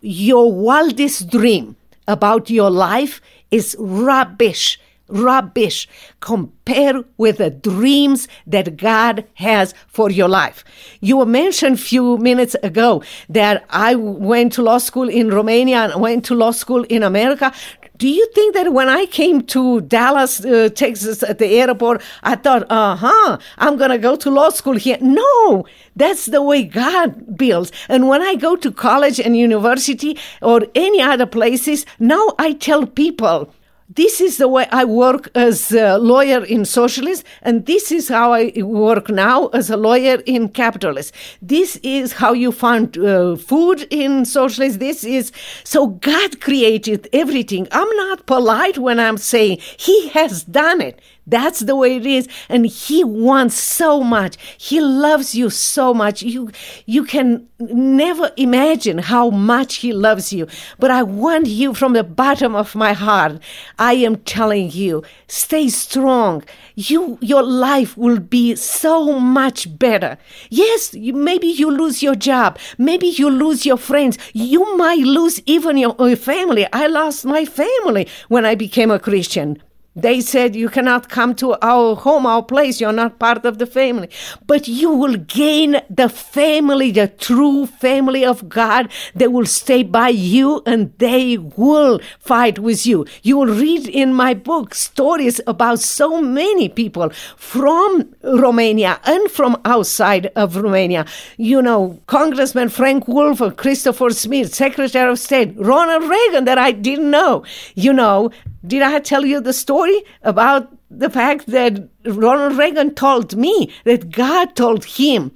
[0.00, 4.78] your wildest dream about your life is rubbish
[5.08, 5.88] rubbish
[6.20, 10.64] compared with the dreams that God has for your life.
[11.00, 16.00] You mentioned a few minutes ago that I went to law school in Romania and
[16.00, 17.52] went to law school in America.
[17.96, 22.34] Do you think that when I came to Dallas, uh, Texas at the airport, I
[22.34, 24.98] thought, uh huh, I'm going to go to law school here?
[25.00, 27.70] No, that's the way God builds.
[27.88, 32.84] And when I go to college and university or any other places, now I tell
[32.84, 33.53] people,
[33.88, 38.32] this is the way I work as a lawyer in socialist, and this is how
[38.32, 41.12] I work now as a lawyer in capitalist.
[41.42, 44.80] This is how you find uh, food in socialist.
[44.80, 45.32] This is
[45.64, 47.68] so God created everything.
[47.72, 50.98] I'm not polite when I'm saying He has done it.
[51.26, 52.28] That's the way it is.
[52.48, 54.36] And he wants so much.
[54.58, 56.22] He loves you so much.
[56.22, 56.50] You,
[56.86, 60.46] you can never imagine how much he loves you.
[60.78, 63.40] But I want you from the bottom of my heart.
[63.78, 66.44] I am telling you, stay strong.
[66.74, 70.18] You, your life will be so much better.
[70.50, 72.58] Yes, you, maybe you lose your job.
[72.78, 74.18] Maybe you lose your friends.
[74.32, 76.66] You might lose even your, your family.
[76.72, 79.62] I lost my family when I became a Christian.
[79.96, 82.80] They said, You cannot come to our home, our place.
[82.80, 84.08] You're not part of the family.
[84.46, 88.90] But you will gain the family, the true family of God.
[89.14, 93.06] They will stay by you and they will fight with you.
[93.22, 99.60] You will read in my book stories about so many people from Romania and from
[99.64, 101.06] outside of Romania.
[101.36, 107.10] You know, Congressman Frank Wolf, Christopher Smith, Secretary of State, Ronald Reagan, that I didn't
[107.10, 107.44] know.
[107.74, 108.30] You know,
[108.66, 114.10] did I tell you the story about the fact that Ronald Reagan told me that
[114.10, 115.32] God told him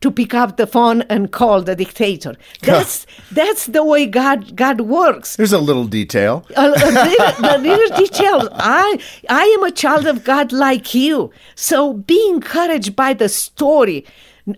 [0.00, 2.34] to pick up the phone and call the dictator?
[2.62, 5.36] That's that's the way God God works.
[5.36, 6.44] There's a little detail.
[6.56, 8.48] A, a little, the little details.
[8.52, 11.30] I I am a child of God like you.
[11.54, 14.04] So be encouraged by the story.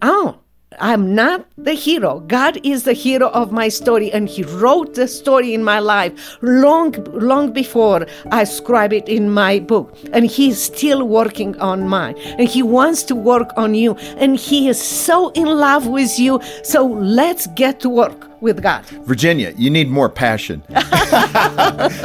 [0.00, 0.38] Oh,
[0.80, 2.20] I'm not the hero.
[2.20, 6.38] God is the hero of my story, and He wrote the story in my life
[6.42, 9.96] long, long before I scribe it in my book.
[10.12, 14.68] And He's still working on mine, and He wants to work on you, and He
[14.68, 16.40] is so in love with you.
[16.62, 18.84] So let's get to work with God.
[19.06, 20.62] Virginia, you need more passion.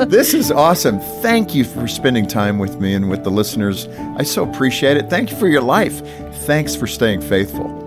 [0.08, 1.00] this is awesome.
[1.22, 3.88] Thank you for spending time with me and with the listeners.
[4.18, 5.10] I so appreciate it.
[5.10, 6.02] Thank you for your life.
[6.46, 7.79] Thanks for staying faithful.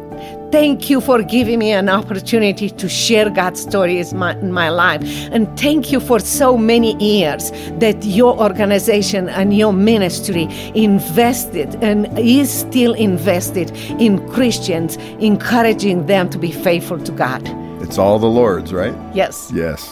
[0.53, 5.01] Thank you for giving me an opportunity to share God's stories my, in my life.
[5.33, 12.07] And thank you for so many years that your organization and your ministry invested and
[12.19, 17.43] is still invested in Christians, encouraging them to be faithful to God.
[17.83, 18.95] It's all the Lord's, right?
[19.15, 19.51] Yes.
[19.55, 19.91] Yes.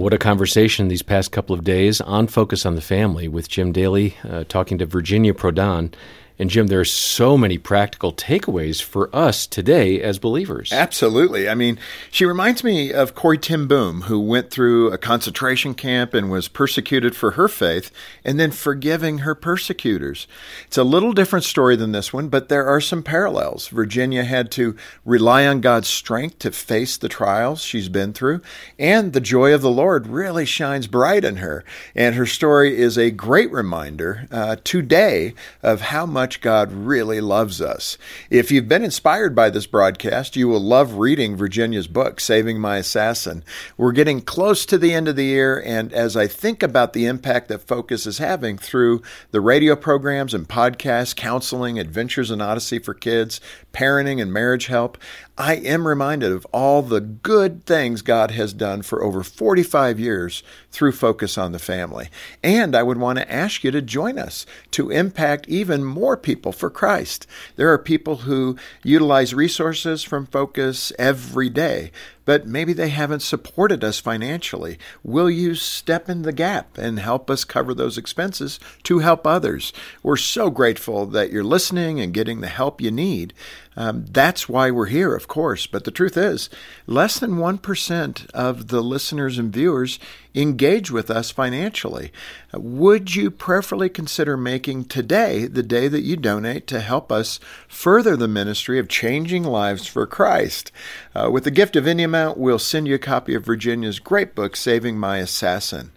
[0.00, 3.50] Well, what a conversation these past couple of days on Focus on the Family with
[3.50, 5.92] Jim Daly uh, talking to Virginia Prodan.
[6.40, 10.72] And Jim, there are so many practical takeaways for us today as believers.
[10.72, 11.50] Absolutely.
[11.50, 11.78] I mean,
[12.10, 16.48] she reminds me of Corrie ten Boom, who went through a concentration camp and was
[16.48, 17.90] persecuted for her faith,
[18.24, 20.26] and then forgiving her persecutors.
[20.66, 23.68] It's a little different story than this one, but there are some parallels.
[23.68, 24.74] Virginia had to
[25.04, 28.40] rely on God's strength to face the trials she's been through,
[28.78, 31.66] and the joy of the Lord really shines bright in her.
[31.94, 37.20] And her story is a great reminder uh, today of how much much God really
[37.20, 37.98] loves us.
[38.30, 42.76] If you've been inspired by this broadcast, you will love reading Virginia's book, Saving My
[42.76, 43.42] Assassin.
[43.76, 47.06] We're getting close to the end of the year, and as I think about the
[47.06, 49.02] impact that Focus is having through
[49.32, 53.40] the radio programs and podcasts, counseling, Adventures in Odyssey for Kids,
[53.72, 54.98] parenting and marriage help,
[55.38, 60.42] I am reminded of all the good things God has done for over 45 years
[60.70, 62.08] through Focus on the Family.
[62.42, 66.52] And I would want to ask you to join us to impact even more people
[66.52, 67.26] for Christ.
[67.56, 71.90] There are people who utilize resources from Focus every day,
[72.24, 74.78] but maybe they haven't supported us financially.
[75.02, 79.72] Will you step in the gap and help us cover those expenses to help others?
[80.02, 83.34] We're so grateful that you're listening and getting the help you need.
[83.76, 85.66] Um, that's why we're here, of course.
[85.66, 86.50] But the truth is,
[86.86, 89.98] less than 1% of the listeners and viewers
[90.34, 92.12] engage with us financially.
[92.52, 98.16] Would you prayerfully consider making today the day that you donate to help us further
[98.16, 100.70] the ministry of changing lives for Christ?
[101.14, 104.34] Uh, with the gift of any amount, we'll send you a copy of Virginia's great
[104.34, 105.92] book, Saving My Assassin.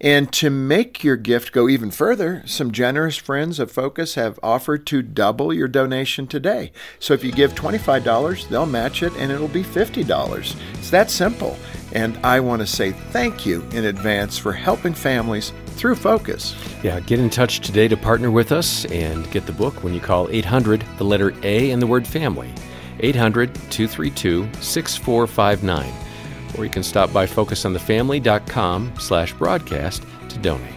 [0.00, 4.86] And to make your gift go even further, some generous friends of Focus have offered
[4.88, 6.72] to double your donation today.
[6.98, 10.56] So if you give $25, they'll match it and it'll be $50.
[10.74, 11.56] It's that simple.
[11.92, 16.54] And I want to say thank you in advance for helping families through Focus.
[16.82, 20.00] Yeah, get in touch today to partner with us and get the book when you
[20.00, 22.52] call 800, the letter A, and the word family.
[23.00, 26.05] 800 232 6459
[26.56, 30.72] or you can stop by focusonthefamily.com slash broadcast to donate.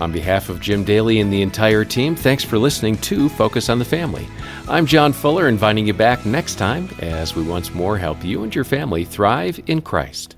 [0.00, 3.80] On behalf of Jim Daly and the entire team, thanks for listening to Focus on
[3.80, 4.28] the Family.
[4.68, 8.54] I'm John Fuller, inviting you back next time as we once more help you and
[8.54, 10.36] your family thrive in Christ.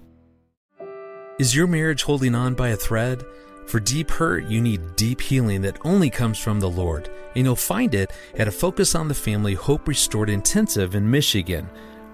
[1.38, 3.22] Is your marriage holding on by a thread?
[3.66, 7.54] For deep hurt, you need deep healing that only comes from the Lord, and you'll
[7.54, 11.68] find it at a Focus on the Family Hope Restored Intensive in Michigan.